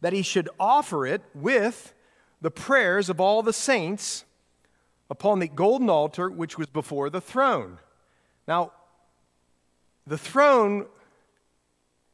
[0.00, 1.94] that he should offer it with
[2.40, 4.24] the prayers of all the saints
[5.10, 7.78] upon the golden altar which was before the throne.
[8.46, 8.72] Now,
[10.06, 10.86] the throne,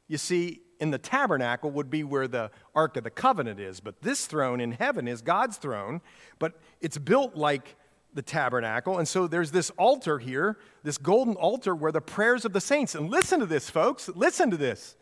[0.09, 4.01] you see, in the tabernacle would be where the Ark of the Covenant is, but
[4.03, 6.01] this throne in heaven is God's throne,
[6.39, 7.77] but it's built like
[8.15, 8.99] the tabernacle.
[8.99, 12.95] And so there's this altar here, this golden altar where the prayers of the saints,
[12.95, 14.97] and listen to this, folks, listen to this.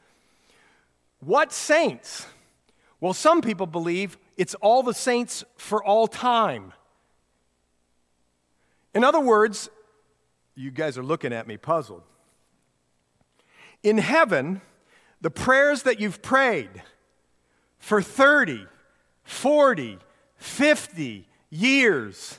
[1.20, 2.27] What saints?
[3.01, 6.72] Well, some people believe it's all the saints for all time.
[8.94, 9.70] In other words,
[10.55, 12.03] you guys are looking at me puzzled.
[13.83, 14.61] In heaven,
[15.20, 16.83] the prayers that you've prayed
[17.79, 18.66] for 30,
[19.25, 19.98] 40,
[20.37, 22.38] 50 years,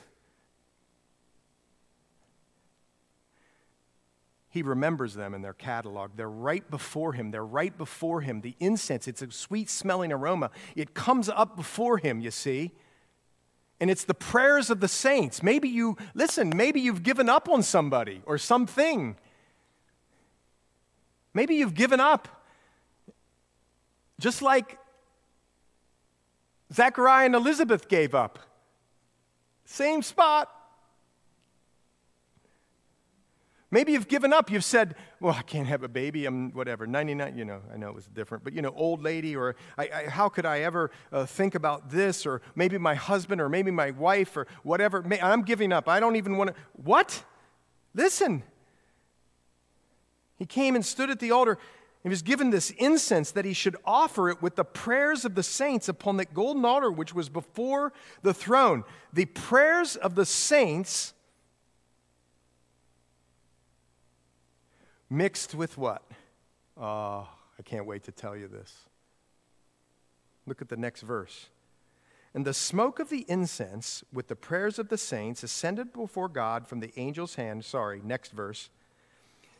[4.54, 6.12] he remembers them in their catalog.
[6.14, 7.32] They're right before him.
[7.32, 8.40] They're right before him.
[8.40, 10.52] The incense, it's a sweet smelling aroma.
[10.76, 12.70] It comes up before him, you see.
[13.80, 15.42] And it's the prayers of the saints.
[15.42, 19.16] Maybe you, listen, maybe you've given up on somebody or something.
[21.34, 22.28] Maybe you've given up.
[24.20, 24.78] Just like
[26.72, 28.38] Zechariah and Elizabeth gave up.
[29.64, 30.48] Same spot.
[33.74, 34.52] Maybe you've given up.
[34.52, 36.26] You've said, well, I can't have a baby.
[36.26, 37.36] I'm whatever, 99.
[37.36, 40.08] You know, I know it was different, but you know, old lady, or I, I,
[40.08, 42.24] how could I ever uh, think about this?
[42.24, 45.04] Or maybe my husband, or maybe my wife, or whatever.
[45.20, 45.88] I'm giving up.
[45.88, 46.56] I don't even want to.
[46.84, 47.24] What?
[47.96, 48.44] Listen.
[50.36, 51.58] He came and stood at the altar.
[52.04, 55.42] He was given this incense that he should offer it with the prayers of the
[55.42, 58.84] saints upon that golden altar which was before the throne.
[59.12, 61.12] The prayers of the saints
[65.10, 66.02] Mixed with what?
[66.76, 67.28] Oh,
[67.58, 68.74] I can't wait to tell you this.
[70.46, 71.48] Look at the next verse.
[72.34, 76.66] And the smoke of the incense with the prayers of the saints ascended before God
[76.66, 77.64] from the angel's hand.
[77.64, 78.70] Sorry, next verse.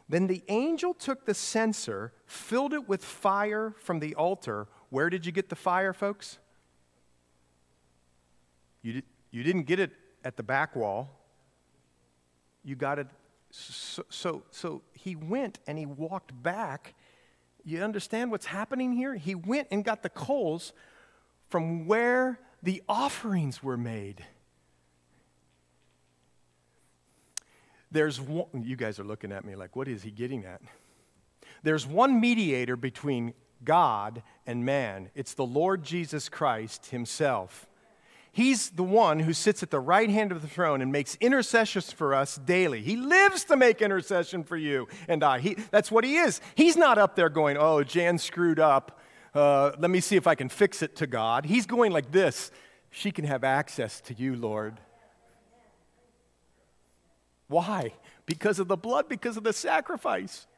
[0.09, 4.67] Then the angel took the censer, filled it with fire from the altar.
[4.91, 6.39] Where did you get the fire, folks?
[8.83, 9.93] You, you didn't get it
[10.25, 11.11] at the back wall,
[12.65, 13.07] you got it
[13.57, 16.95] so, so, so he went and he walked back.
[17.65, 19.15] You understand what's happening here?
[19.15, 20.73] He went and got the coals
[21.51, 24.25] from where the offerings were made.
[27.93, 30.61] There's one, you guys are looking at me like, what is he getting at?
[31.63, 35.11] There's one mediator between God and man.
[35.15, 37.69] It's the Lord Jesus Christ himself.
[38.35, 41.93] He's the one who sits at the right hand of the throne and makes intercessions
[41.93, 42.83] for us daily.
[42.83, 45.39] He lives to make intercession for you and I.
[45.39, 46.41] He, that's what he is.
[46.57, 48.99] He's not up there going, oh, Jan screwed up.
[49.37, 51.47] Uh, let me see if I can fix it to God.
[51.47, 52.51] He's going like this
[52.91, 54.81] She can have access to you, Lord.
[57.47, 57.95] Why?
[58.27, 60.49] Because of the blood, because of the sacrifice.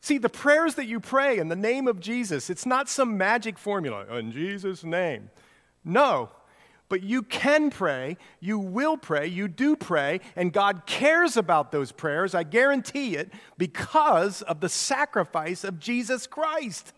[0.00, 3.58] See, the prayers that you pray in the name of Jesus, it's not some magic
[3.58, 5.30] formula, in Jesus' name.
[5.84, 6.30] No,
[6.88, 11.92] but you can pray, you will pray, you do pray, and God cares about those
[11.92, 16.92] prayers, I guarantee it, because of the sacrifice of Jesus Christ.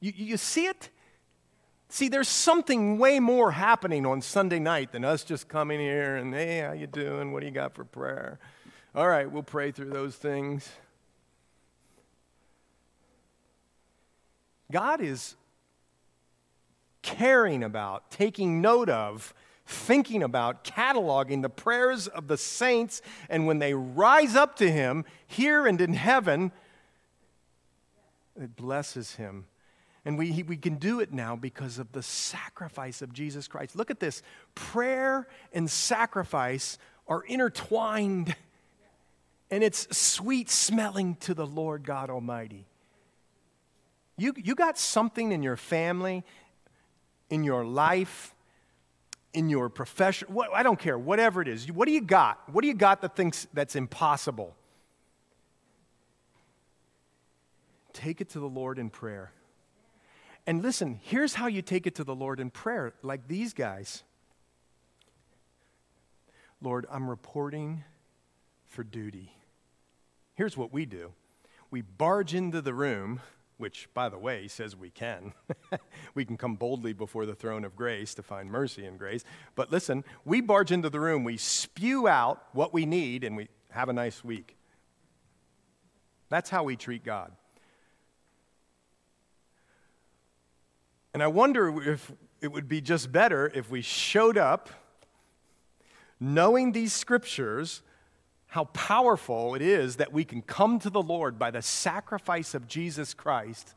[0.00, 0.90] You, you see it?
[1.90, 6.34] See, there's something way more happening on Sunday night than us just coming here and,
[6.34, 7.32] hey, how you doing?
[7.32, 8.38] What do you got for prayer?
[8.94, 10.68] All right, we'll pray through those things.
[14.70, 15.34] God is
[17.02, 19.34] caring about, taking note of,
[19.66, 25.04] thinking about, cataloging the prayers of the saints, and when they rise up to Him
[25.26, 26.52] here and in heaven,
[28.40, 29.46] it blesses Him.
[30.04, 33.76] And we, we can do it now because of the sacrifice of Jesus Christ.
[33.76, 34.22] Look at this
[34.54, 38.34] prayer and sacrifice are intertwined,
[39.50, 42.64] and it's sweet smelling to the Lord God Almighty.
[44.16, 46.24] You, you got something in your family
[47.30, 48.34] in your life,
[49.34, 51.70] in your profession, what, I don't care, whatever it is.
[51.70, 52.40] What do you got?
[52.52, 54.54] What do you got that thinks that's impossible?
[57.92, 59.32] Take it to the Lord in prayer.
[60.46, 64.02] And listen, here's how you take it to the Lord in prayer, like these guys.
[66.62, 67.84] Lord, I'm reporting
[68.66, 69.32] for duty.
[70.34, 71.12] Here's what we do
[71.70, 73.20] we barge into the room
[73.58, 75.34] which, by the way, says we can.
[76.14, 79.24] we can come boldly before the throne of grace to find mercy and grace.
[79.54, 83.48] But listen, we barge into the room, we spew out what we need, and we
[83.70, 84.56] have a nice week.
[86.28, 87.32] That's how we treat God.
[91.12, 94.70] And I wonder if it would be just better if we showed up
[96.20, 97.82] knowing these scriptures
[98.58, 102.66] how powerful it is that we can come to the Lord by the sacrifice of
[102.66, 103.72] Jesus Christ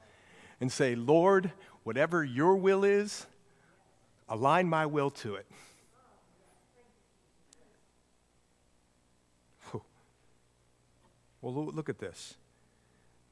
[0.59, 1.51] and say, Lord,
[1.83, 3.27] whatever your will is,
[4.27, 5.45] align my will to it.
[11.43, 12.33] Well, look at this.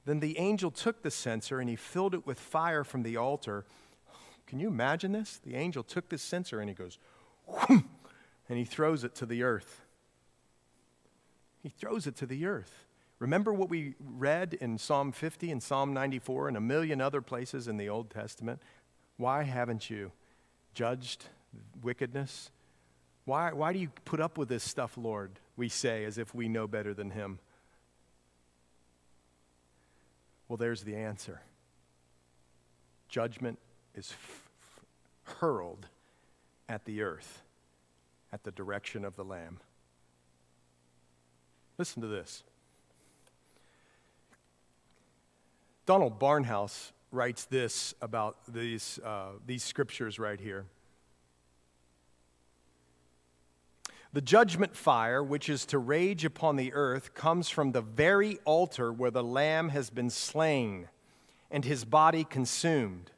[0.06, 3.66] Then the angel took the censer and he filled it with fire from the altar.
[4.46, 5.40] Can you imagine this?
[5.44, 7.00] The angel took this censer and he goes,
[7.68, 7.84] and
[8.50, 9.82] he throws it to the earth.
[11.62, 12.86] He throws it to the earth.
[13.20, 17.68] Remember what we read in Psalm 50 and Psalm 94 and a million other places
[17.68, 18.62] in the Old Testament?
[19.18, 20.14] Why haven't you
[20.74, 21.26] judged
[21.82, 22.50] wickedness?
[23.26, 25.32] Why, why do you put up with this stuff, Lord?
[25.58, 27.40] We say as if we know better than Him.
[30.48, 31.42] Well, there's the answer
[33.10, 33.58] judgment
[33.96, 35.88] is f- f- hurled
[36.70, 37.42] at the earth
[38.32, 39.60] at the direction of the Lamb.
[41.80, 42.44] Listen to this.
[45.86, 50.66] Donald Barnhouse writes this about these, uh, these scriptures right here.
[54.12, 58.92] The judgment fire, which is to rage upon the earth, comes from the very altar
[58.92, 60.90] where the Lamb has been slain
[61.50, 63.12] and his body consumed.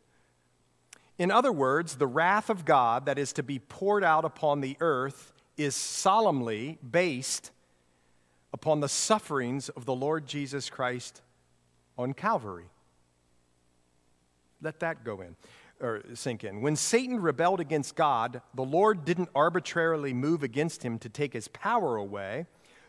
[1.18, 4.78] In other words, the wrath of God that is to be poured out upon the
[4.80, 7.50] earth is solemnly based
[8.54, 11.22] upon the sufferings of the Lord Jesus Christ
[11.98, 12.66] on Calvary.
[14.62, 15.36] Let that go in
[15.80, 16.62] or sink in.
[16.62, 21.48] When Satan rebelled against God, the Lord didn't arbitrarily move against him to take his
[21.48, 22.46] power away,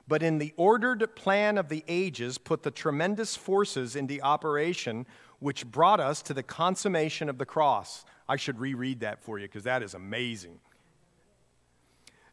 [0.06, 5.06] but in the ordered plan of the ages put the tremendous forces into operation
[5.38, 8.04] which brought us to the consummation of the cross.
[8.28, 10.60] I should reread that for you because that is amazing.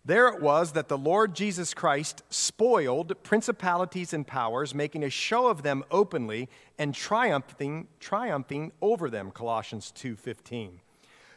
[0.05, 5.47] There it was that the Lord Jesus Christ spoiled principalities and powers, making a show
[5.47, 10.81] of them openly and triumphing, triumphing over them, Colossians 2:15.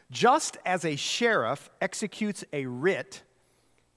[0.09, 3.23] Just as a sheriff executes a writ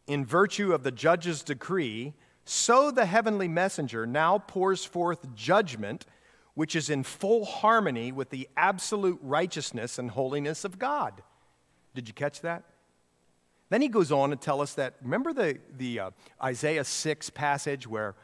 [0.07, 2.15] in virtue of the judge's decree,
[2.45, 6.07] so the heavenly messenger now pours forth judgment
[6.55, 11.23] which is in full harmony with the absolute righteousness and holiness of God.
[11.95, 12.65] Did you catch that?
[13.69, 16.11] Then he goes on to tell us that, remember the, the uh,
[16.43, 18.15] Isaiah 6 passage where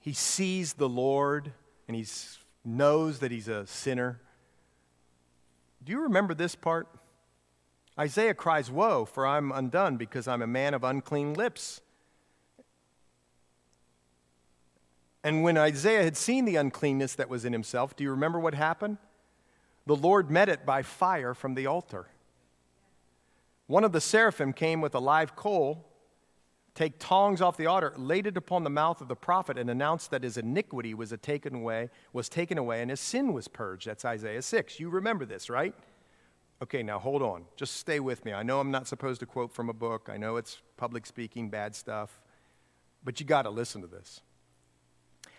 [0.00, 1.52] he sees the Lord
[1.86, 2.04] and he
[2.64, 4.20] knows that he's a sinner?
[5.84, 6.88] Do you remember this part?
[7.98, 11.80] Isaiah cries, Woe, for I'm undone because I'm a man of unclean lips
[15.24, 18.54] And when Isaiah had seen the uncleanness that was in himself, do you remember what
[18.54, 18.98] happened?
[19.86, 22.06] The Lord met it by fire from the altar.
[23.72, 25.88] One of the seraphim came with a live coal,
[26.74, 30.10] take tongs off the altar, laid it upon the mouth of the prophet, and announced
[30.10, 33.86] that his iniquity was taken away, was taken away, and his sin was purged.
[33.86, 34.78] That's Isaiah 6.
[34.78, 35.74] You remember this, right?
[36.62, 37.46] Okay, now hold on.
[37.56, 38.34] Just stay with me.
[38.34, 40.10] I know I'm not supposed to quote from a book.
[40.12, 42.20] I know it's public speaking, bad stuff.
[43.02, 44.20] But you got to listen to this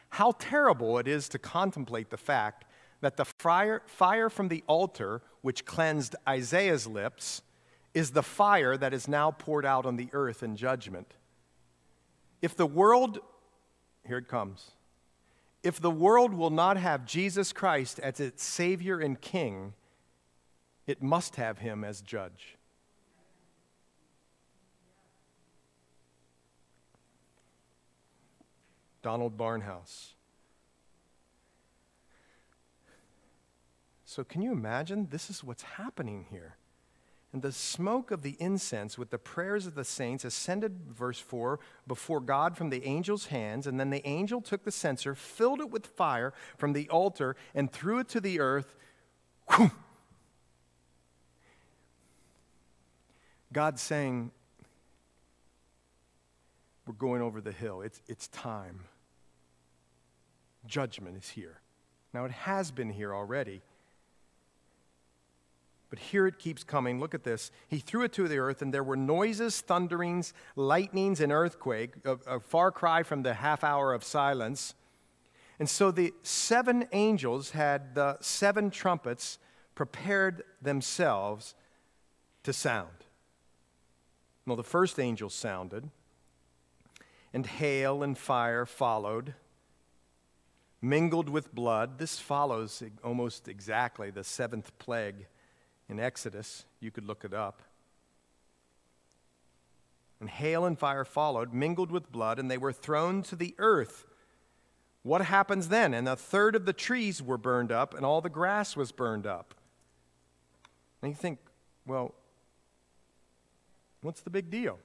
[0.09, 2.65] how terrible it is to contemplate the fact
[3.01, 7.43] that the fire, fire from the altar, which cleansed Isaiah's lips,
[7.93, 11.13] is the fire that is now poured out on the earth in judgment.
[12.41, 13.19] If the world,
[14.05, 14.71] here it comes,
[15.61, 19.73] if the world will not have Jesus Christ as its Savior and King,
[20.85, 22.57] it must have him as judge.
[29.01, 30.13] Donald Barnhouse.
[34.05, 35.07] So, can you imagine?
[35.11, 36.55] This is what's happening here.
[37.33, 41.59] And the smoke of the incense with the prayers of the saints ascended, verse 4,
[41.87, 43.65] before God from the angel's hands.
[43.65, 47.71] And then the angel took the censer, filled it with fire from the altar, and
[47.71, 48.75] threw it to the earth.
[49.55, 49.71] Whew.
[53.51, 54.31] God saying,
[56.85, 57.81] We're going over the hill.
[57.81, 58.81] It's, it's time
[60.65, 61.59] judgment is here.
[62.13, 63.61] Now, it has been here already.
[65.93, 66.99] But here it keeps coming.
[66.99, 67.51] Look at this.
[67.67, 72.13] He threw it to the earth, and there were noises, thunderings, lightnings, and earthquake, a,
[72.25, 74.73] a far cry from the half hour of silence.
[75.59, 79.37] And so the seven angels had the seven trumpets
[79.75, 81.53] prepared themselves
[82.41, 83.05] to sound.
[84.47, 85.91] Well, the first angel sounded,
[87.31, 89.35] and hail and fire followed
[90.81, 91.99] mingled with blood.
[91.99, 95.27] This follows almost exactly the seventh plague
[95.89, 96.65] in Exodus.
[96.79, 97.61] You could look it up.
[100.19, 104.05] And hail and fire followed, mingled with blood, and they were thrown to the earth.
[105.01, 105.93] What happens then?
[105.93, 109.27] And a third of the trees were burned up, and all the grass was burned
[109.27, 109.53] up.
[111.01, 111.39] And you think,
[111.85, 112.13] well,
[114.01, 114.79] what's the big deal?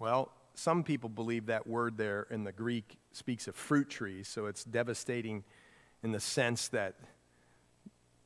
[0.00, 4.46] Well, some people believe that word there in the Greek speaks of fruit trees, so
[4.46, 5.44] it's devastating
[6.02, 6.96] in the sense that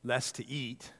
[0.05, 0.91] less to eat.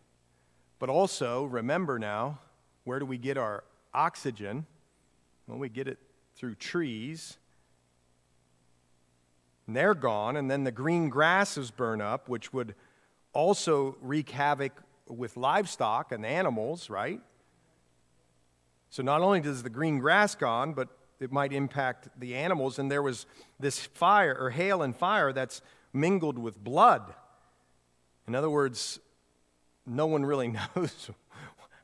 [0.79, 2.39] But also, remember now,
[2.83, 4.65] where do we get our oxygen?
[5.47, 5.99] Well, we get it
[6.35, 7.37] through trees.
[9.67, 12.75] And they're gone, and then the green grasses burn up, which would
[13.31, 14.73] also wreak havoc
[15.07, 17.21] with livestock and animals, right?
[18.89, 20.89] So not only does the green grass gone, but
[21.19, 22.79] it might impact the animals.
[22.79, 23.25] And there was
[23.59, 25.61] this fire or hail and fire that's
[25.93, 27.13] mingled with blood.
[28.27, 28.99] In other words,
[29.85, 31.09] no one really knows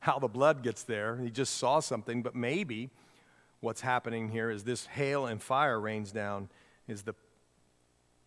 [0.00, 1.18] how the blood gets there.
[1.18, 2.90] He just saw something, but maybe
[3.60, 6.48] what's happening here is this hail and fire rains down,
[6.88, 7.14] is the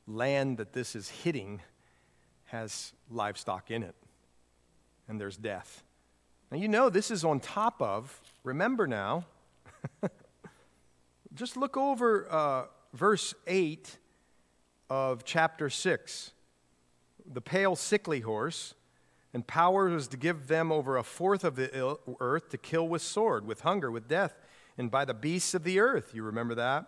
[0.07, 1.61] land that this is hitting
[2.45, 3.95] has livestock in it,
[5.07, 5.83] and there's death.
[6.51, 9.25] Now, you know, this is on top of, remember now,
[11.33, 13.97] just look over uh, verse 8
[14.89, 16.31] of chapter 6.
[17.31, 18.75] The pale, sickly horse,
[19.33, 23.01] and power was to give them over a fourth of the earth to kill with
[23.01, 24.35] sword, with hunger, with death,
[24.77, 26.11] and by the beasts of the earth.
[26.13, 26.85] You remember that?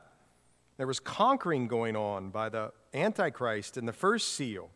[0.78, 4.70] There was conquering going on by the Antichrist in the first seal.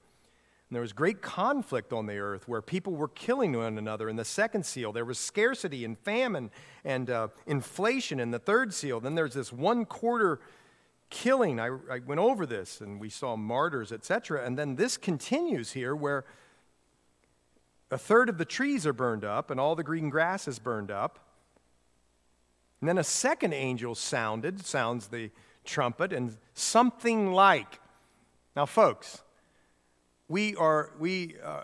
[0.70, 4.10] And there was great conflict on the earth where people were killing one another.
[4.10, 6.50] In the second seal, there was scarcity and famine
[6.86, 9.00] and uh, inflation in the third seal.
[9.00, 10.40] Then there's this one quarter
[11.12, 11.60] killing.
[11.60, 14.44] I, I went over this and we saw martyrs, etc.
[14.44, 16.26] And then this continues here where
[17.92, 20.90] a third of the trees are burned up and all the green grass is burned
[20.90, 21.20] up.
[22.80, 25.30] And then a second angel sounded, sounds the
[25.64, 27.80] trumpet, and something like.
[28.56, 29.22] Now, folks,
[30.28, 31.62] we are, we uh,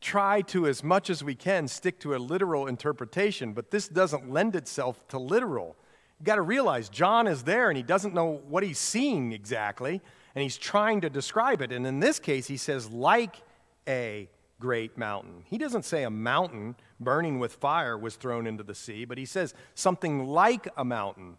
[0.00, 4.30] try to, as much as we can, stick to a literal interpretation, but this doesn't
[4.30, 5.76] lend itself to literal.
[6.18, 10.00] You've got to realize John is there and he doesn't know what he's seeing exactly,
[10.34, 11.72] and he's trying to describe it.
[11.72, 13.42] And in this case, he says, like
[13.86, 15.44] a great mountain.
[15.44, 19.26] He doesn't say a mountain burning with fire was thrown into the sea, but he
[19.26, 21.36] says something like a mountain,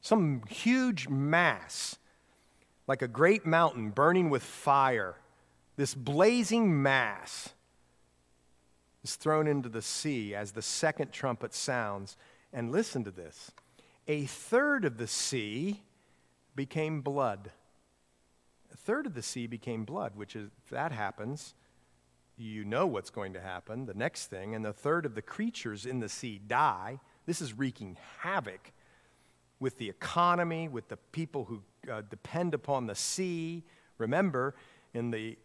[0.00, 1.98] some huge mass,
[2.86, 5.16] like a great mountain burning with fire.
[5.76, 7.50] This blazing mass
[9.02, 12.16] is thrown into the sea as the second trumpet sounds.
[12.52, 13.52] And listen to this
[14.10, 15.82] a third of the sea
[16.56, 17.52] became blood.
[18.72, 21.54] A third of the sea became blood, which is, if that happens,
[22.36, 23.86] you know what's going to happen.
[23.86, 26.98] The next thing, and the third of the creatures in the sea die.
[27.24, 28.72] This is wreaking havoc
[29.60, 33.62] with the economy, with the people who uh, depend upon the sea.
[33.96, 34.56] Remember,
[34.92, 35.38] in the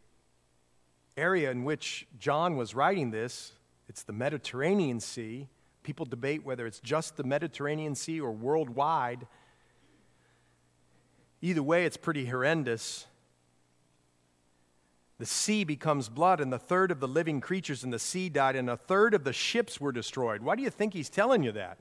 [1.15, 3.51] area in which John was writing this,
[3.87, 5.49] it's the Mediterranean Sea.
[5.85, 9.27] People debate whether it's just the Mediterranean Sea or worldwide.
[11.43, 13.05] Either way, it's pretty horrendous.
[15.19, 18.55] The sea becomes blood, and the third of the living creatures in the sea died,
[18.55, 20.41] and a third of the ships were destroyed.
[20.41, 21.77] Why do you think he's telling you that?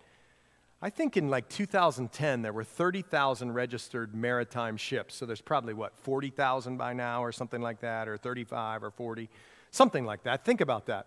[0.82, 5.14] I think in like 2010, there were 30,000 registered maritime ships.
[5.14, 9.30] So there's probably what, 40,000 by now, or something like that, or 35 or 40,
[9.70, 10.44] something like that.
[10.44, 11.07] Think about that.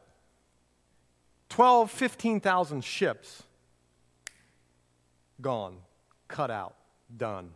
[1.49, 3.43] 12, 15,000 ships
[5.41, 5.77] gone,
[6.27, 6.75] cut out,
[7.15, 7.51] done.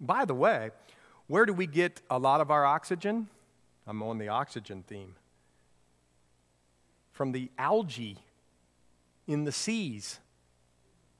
[0.00, 0.70] By the way,
[1.26, 3.28] where do we get a lot of our oxygen?
[3.86, 5.14] I'm on the oxygen theme.
[7.12, 8.18] From the algae
[9.26, 10.20] in the seas.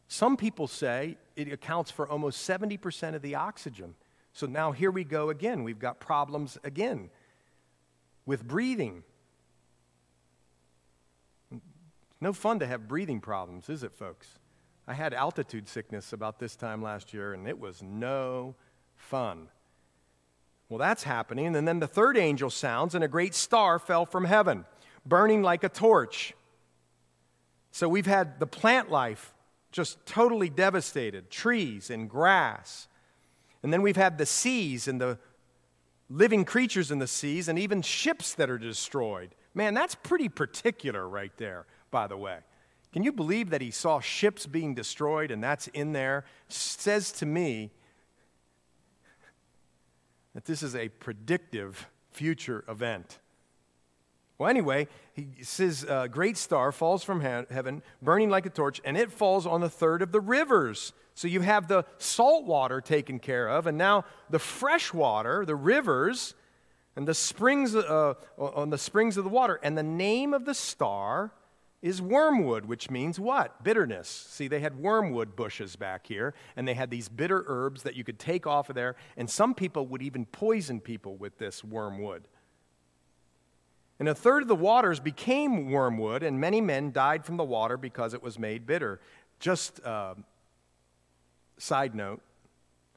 [0.09, 3.95] Some people say it accounts for almost 70% of the oxygen.
[4.33, 5.65] So now here we go again.
[5.65, 7.11] We've got problems again
[8.27, 9.03] with breathing.
[12.21, 14.39] No fun to have breathing problems, is it, folks?
[14.89, 18.55] I had altitude sickness about this time last year, and it was no
[18.95, 19.49] fun.
[20.69, 21.55] Well, that's happening.
[21.55, 24.65] And then the third angel sounds, and a great star fell from heaven,
[25.05, 26.35] burning like a torch.
[27.71, 29.35] So we've had the plant life
[29.71, 32.89] just totally devastated trees and grass.
[33.63, 35.19] And then we've had the seas and the
[36.09, 39.35] living creatures in the seas, and even ships that are destroyed.
[39.55, 41.67] Man, that's pretty particular right there,
[41.97, 42.41] by the way.
[42.93, 46.27] Can you believe that he saw ships being destroyed and that's in there?
[46.47, 47.71] Says to me
[50.35, 53.19] that this is a predictive future event.
[54.37, 58.79] Well, anyway, he says, a uh, great star falls from heaven, burning like a torch,
[58.85, 60.93] and it falls on the third of the rivers.
[61.15, 65.57] So you have the salt water taken care of, and now the fresh water, the
[65.57, 66.35] rivers,
[66.95, 69.59] and the springs uh, on the springs of the water.
[69.63, 71.33] And the name of the star
[71.83, 73.63] is wormwood, which means what?
[73.63, 74.09] Bitterness.
[74.09, 78.05] See, they had wormwood bushes back here, and they had these bitter herbs that you
[78.05, 82.25] could take off of there, and some people would even poison people with this wormwood.
[83.99, 87.77] And a third of the waters became wormwood, and many men died from the water
[87.77, 89.01] because it was made bitter.
[89.39, 90.15] Just uh,
[91.59, 92.21] side note,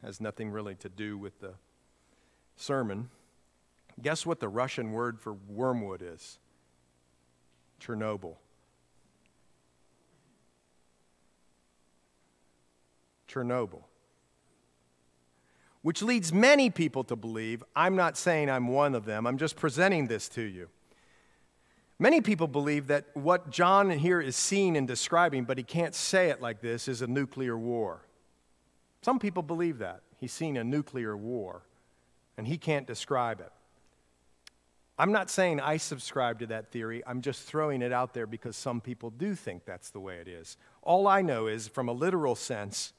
[0.01, 1.53] has nothing really to do with the
[2.55, 3.09] sermon.
[4.01, 6.39] Guess what the Russian word for wormwood is?
[7.81, 8.35] Chernobyl.
[13.29, 13.83] Chernobyl.
[15.81, 19.55] Which leads many people to believe, I'm not saying I'm one of them, I'm just
[19.55, 20.67] presenting this to you.
[21.99, 26.29] Many people believe that what John here is seeing and describing, but he can't say
[26.29, 28.01] it like this, is a nuclear war.
[29.01, 30.01] Some people believe that.
[30.17, 31.63] He's seen a nuclear war,
[32.37, 33.51] and he can't describe it.
[34.97, 37.01] I'm not saying I subscribe to that theory.
[37.07, 40.27] I'm just throwing it out there because some people do think that's the way it
[40.27, 40.57] is.
[40.81, 42.91] All I know is, from a literal sense,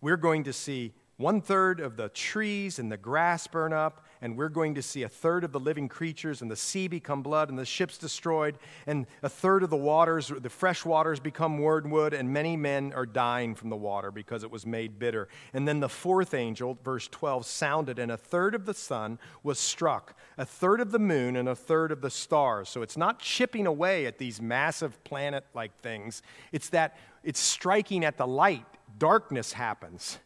[0.00, 4.36] we're going to see one third of the trees and the grass burn up, and
[4.36, 7.48] we're going to see a third of the living creatures and the sea become blood
[7.48, 12.14] and the ships destroyed, and a third of the waters, the fresh waters, become wormwood,
[12.14, 15.26] and many men are dying from the water because it was made bitter.
[15.52, 19.58] And then the fourth angel, verse 12, sounded, and a third of the sun was
[19.58, 22.68] struck, a third of the moon, and a third of the stars.
[22.68, 26.22] So it's not chipping away at these massive planet like things,
[26.52, 28.64] it's that it's striking at the light.
[28.98, 30.18] Darkness happens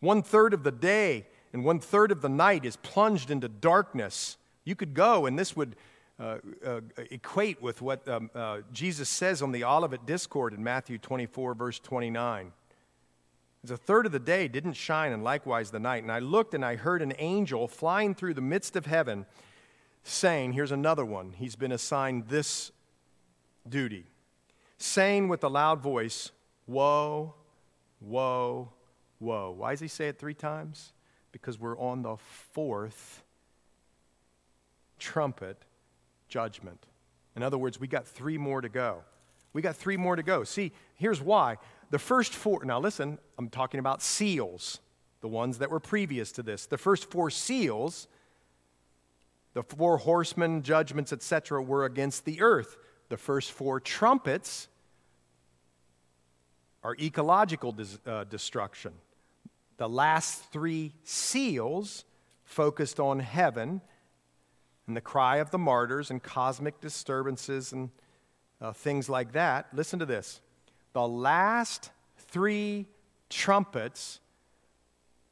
[0.00, 4.36] one third of the day and one third of the night is plunged into darkness.
[4.64, 5.76] You could go, and this would
[6.20, 6.80] uh, uh,
[7.10, 11.78] equate with what um, uh, Jesus says on the Olivet Discourse in Matthew 24, verse
[11.78, 12.52] 29.
[13.64, 16.02] As a third of the day didn't shine, and likewise the night.
[16.02, 19.26] And I looked and I heard an angel flying through the midst of heaven,
[20.04, 21.32] saying, Here's another one.
[21.32, 22.72] He's been assigned this
[23.68, 24.04] duty,
[24.78, 26.30] saying with a loud voice,
[26.66, 27.34] Woe,
[28.00, 28.72] woe,
[29.20, 29.54] Woe.
[29.56, 30.92] Why does he say it three times?
[31.32, 33.22] Because we're on the fourth
[34.98, 35.64] trumpet
[36.28, 36.86] judgment.
[37.36, 39.02] In other words, we got three more to go.
[39.52, 40.44] We got three more to go.
[40.44, 41.56] See, here's why.
[41.90, 44.80] The first four, now listen, I'm talking about seals,
[45.20, 46.66] the ones that were previous to this.
[46.66, 48.08] The first four seals,
[49.54, 52.76] the four horsemen, judgments, etc., were against the earth.
[53.08, 54.68] The first four trumpets
[56.82, 58.92] are ecological dis- uh, destruction.
[59.76, 62.04] The last three seals
[62.44, 63.80] focused on heaven
[64.86, 67.90] and the cry of the martyrs and cosmic disturbances and
[68.60, 69.68] uh, things like that.
[69.72, 70.40] Listen to this.
[70.94, 72.86] The last three
[73.28, 74.20] trumpets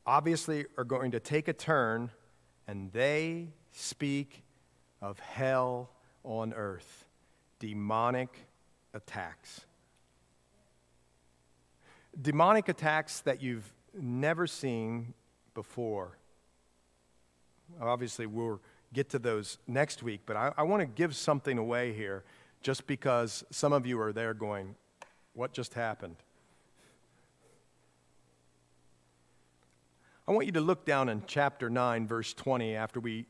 [0.04, 2.10] obviously are going to take a turn
[2.68, 4.42] and they speak
[5.00, 5.90] of hell
[6.24, 7.05] on earth,
[7.58, 8.46] demonic
[8.94, 9.62] attacks.
[12.20, 15.14] Demonic attacks that you've never seen
[15.54, 16.16] before.
[17.80, 18.60] Obviously, we'll
[18.92, 22.24] get to those next week, but I, I want to give something away here
[22.62, 24.76] just because some of you are there going,
[25.34, 26.16] What just happened?
[30.28, 33.26] I want you to look down in chapter 9, verse 20, after we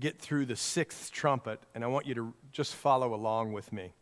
[0.00, 3.92] get through the sixth trumpet, and I want you to just follow along with me.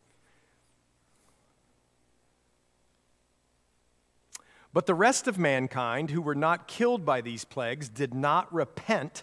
[4.73, 9.23] But the rest of mankind who were not killed by these plagues did not repent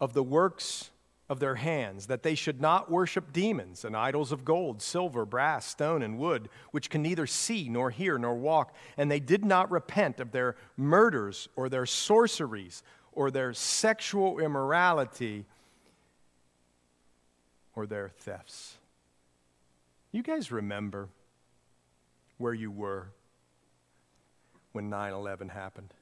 [0.00, 0.90] of the works
[1.28, 5.66] of their hands, that they should not worship demons and idols of gold, silver, brass,
[5.66, 8.74] stone, and wood, which can neither see nor hear nor walk.
[8.96, 12.82] And they did not repent of their murders or their sorceries
[13.12, 15.46] or their sexual immorality
[17.74, 18.76] or their thefts.
[20.10, 21.08] You guys remember
[22.38, 23.08] where you were
[24.72, 25.94] when 9 11 happened.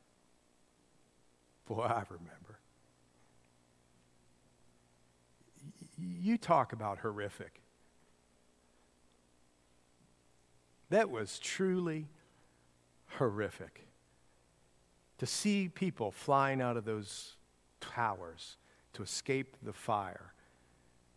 [1.66, 2.58] Boy, I remember.
[5.98, 7.60] You talk about horrific.
[10.88, 12.08] That was truly
[13.18, 13.86] horrific.
[15.18, 17.36] To see people flying out of those
[17.80, 18.56] towers
[18.94, 20.32] to escape the fire,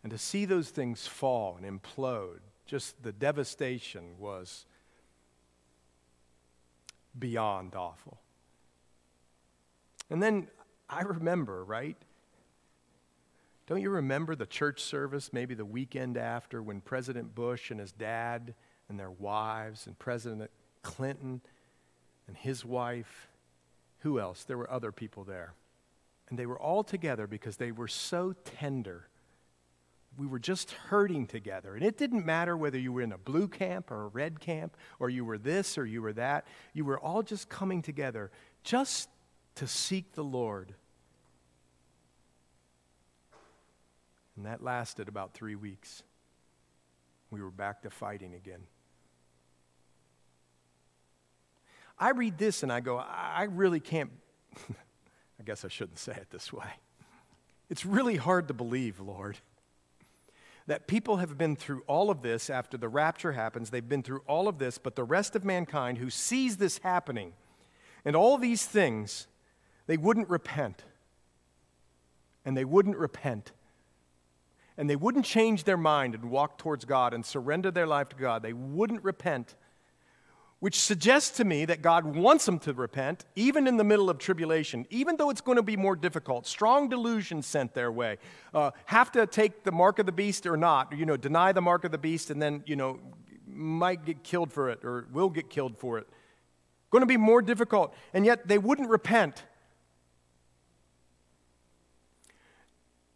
[0.04, 4.66] and to see those things fall and implode, just the devastation was
[7.18, 8.18] beyond awful.
[10.10, 10.48] And then
[10.90, 11.96] I remember, right?
[13.66, 17.92] Don't you remember the church service, maybe the weekend after, when President Bush and his
[17.92, 18.52] dad
[18.90, 20.50] and their wives, and President
[20.82, 21.40] Clinton
[22.28, 23.28] and his wife,
[24.00, 24.44] who else?
[24.44, 25.54] There were other people there.
[26.28, 29.08] And they were all together because they were so tender
[30.16, 31.74] we were just hurting together.
[31.74, 34.76] And it didn't matter whether you were in a blue camp or a red camp,
[34.98, 36.46] or you were this or you were that.
[36.72, 38.30] You were all just coming together
[38.62, 39.08] just
[39.56, 40.74] to seek the Lord.
[44.36, 46.02] And that lasted about three weeks.
[47.30, 48.60] We were back to fighting again.
[51.98, 54.10] I read this and I go, I really can't.
[54.68, 56.66] I guess I shouldn't say it this way.
[57.70, 59.38] It's really hard to believe, Lord
[60.66, 63.70] that people have been through all of this after the rapture happens.
[63.70, 67.34] They've been through all of this, but the rest of mankind who sees this happening
[68.04, 69.26] and all these things,
[69.86, 70.84] they wouldn't repent.
[72.44, 73.52] And they wouldn't repent.
[74.76, 78.16] And they wouldn't change their mind and walk towards God and surrender their life to
[78.16, 78.42] God.
[78.42, 79.54] They wouldn't repent.
[80.64, 84.16] Which suggests to me that God wants them to repent, even in the middle of
[84.16, 86.46] tribulation, even though it's going to be more difficult.
[86.46, 88.16] Strong delusion sent their way.
[88.54, 91.60] Uh, have to take the mark of the beast or not, you know, deny the
[91.60, 92.98] mark of the beast and then, you know,
[93.46, 96.08] might get killed for it or will get killed for it.
[96.88, 97.94] Going to be more difficult.
[98.14, 99.44] And yet they wouldn't repent.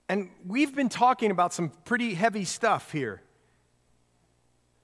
[0.07, 3.23] And we've been talking about some pretty heavy stuff here.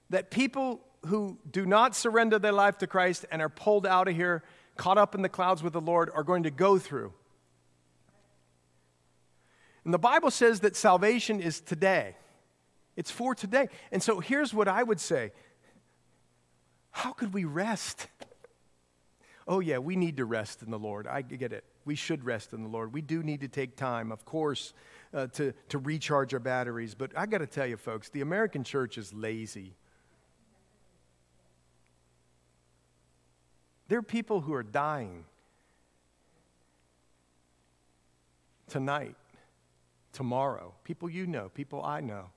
[0.09, 4.17] That people who do not surrender their life to Christ and are pulled out of
[4.17, 4.43] here,
[4.77, 7.13] caught up in the clouds with the Lord, are going to go through.
[9.85, 12.17] And the Bible says that salvation is today.
[12.97, 13.69] It's for today.
[13.93, 15.33] And so here's what I would say
[16.91, 18.09] How could we rest?
[19.47, 21.07] oh, yeah, we need to rest in the Lord.
[21.07, 21.65] I get it.
[21.85, 22.95] We should rest in the Lord.
[22.95, 24.73] We do need to take time, of course,
[25.13, 26.95] uh, to, to recharge our batteries.
[26.95, 29.77] But I got to tell you, folks, the American church is lazy.
[33.89, 35.24] There are people who are dying
[38.68, 39.16] tonight,
[40.12, 42.30] tomorrow, people you know, people I know,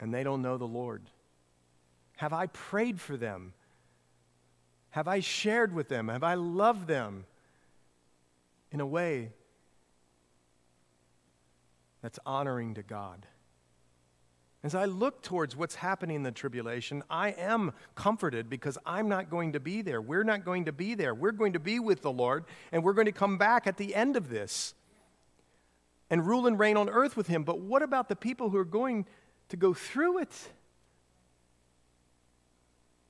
[0.00, 1.02] and they don't know the Lord.
[2.16, 3.54] Have I prayed for them?
[4.90, 6.08] Have I shared with them?
[6.08, 7.24] Have I loved them
[8.72, 9.32] in a way
[12.02, 13.26] that's honoring to God?
[14.62, 19.30] As I look towards what's happening in the tribulation, I am comforted because I'm not
[19.30, 20.02] going to be there.
[20.02, 21.14] We're not going to be there.
[21.14, 23.94] We're going to be with the Lord, and we're going to come back at the
[23.94, 24.74] end of this
[26.10, 27.42] and rule and reign on earth with Him.
[27.42, 29.06] But what about the people who are going
[29.48, 30.50] to go through it?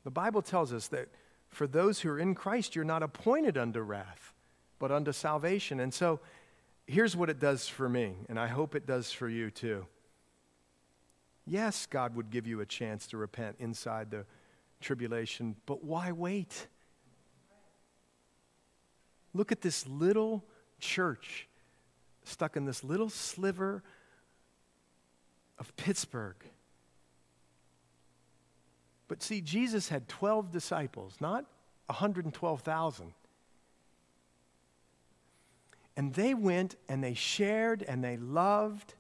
[0.05, 1.09] The Bible tells us that
[1.49, 4.33] for those who are in Christ, you're not appointed unto wrath,
[4.79, 5.81] but unto salvation.
[5.81, 6.21] And so
[6.87, 9.87] here's what it does for me, and I hope it does for you too.
[11.47, 14.25] Yes, God would give you a chance to repent inside the
[14.81, 16.69] tribulation, but why wait?
[19.35, 20.45] Look at this little
[20.81, 21.49] church
[22.25, 23.83] stuck in this little sliver
[25.59, 26.37] of Pittsburgh.
[29.09, 31.45] But see, Jesus had 12 disciples, not
[31.87, 33.13] 112,000.
[35.97, 38.95] And they went and they shared and they loved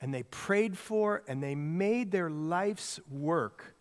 [0.00, 3.74] and they prayed for and they made their life's work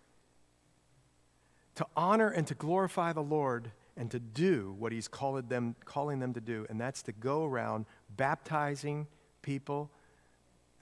[1.75, 6.19] to honor and to glorify the Lord and to do what He's called them, calling
[6.19, 7.85] them to do, and that's to go around
[8.15, 9.07] baptizing
[9.41, 9.91] people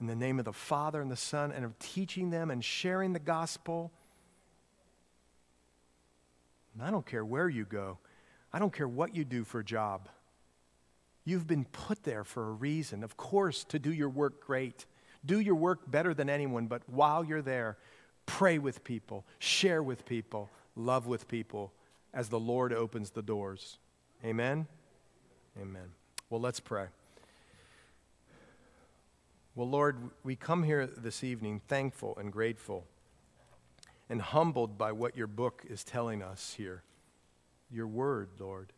[0.00, 3.12] in the name of the Father and the Son and of teaching them and sharing
[3.12, 3.92] the gospel.
[6.74, 7.98] And I don't care where you go,
[8.52, 10.08] I don't care what you do for a job.
[11.24, 14.84] You've been put there for a reason, of course, to do your work great.
[15.26, 17.78] Do your work better than anyone, but while you're there,
[18.26, 21.72] pray with people, share with people, love with people
[22.12, 23.78] as the Lord opens the doors.
[24.24, 24.66] Amen?
[25.60, 25.92] Amen.
[26.30, 26.86] Well, let's pray.
[29.54, 32.86] Well, Lord, we come here this evening thankful and grateful
[34.08, 36.82] and humbled by what your book is telling us here,
[37.70, 38.72] your word, Lord.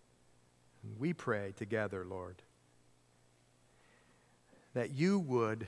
[0.83, 2.43] And we pray together, Lord,
[4.75, 5.67] that you would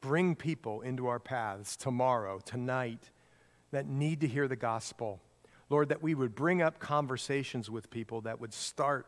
[0.00, 3.10] bring people into our paths tomorrow, tonight,
[3.70, 5.20] that need to hear the gospel.
[5.68, 9.06] Lord, that we would bring up conversations with people that would start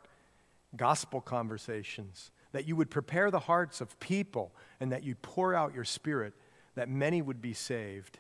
[0.77, 5.75] gospel conversations, that you would prepare the hearts of people, and that you'd pour out
[5.75, 6.35] your spirit,
[6.75, 8.19] that many would be saved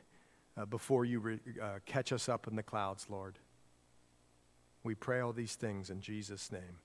[0.56, 3.38] uh, before you re- uh, catch us up in the clouds, Lord.
[4.84, 6.78] We pray all these things in Jesus' name.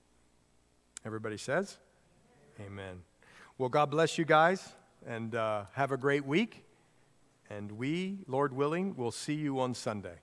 [1.04, 1.78] Everybody says?
[2.60, 3.02] Amen.
[3.56, 4.72] Well, God bless you guys
[5.06, 6.64] and uh, have a great week.
[7.50, 10.20] And we, Lord willing, will see you on Sunday.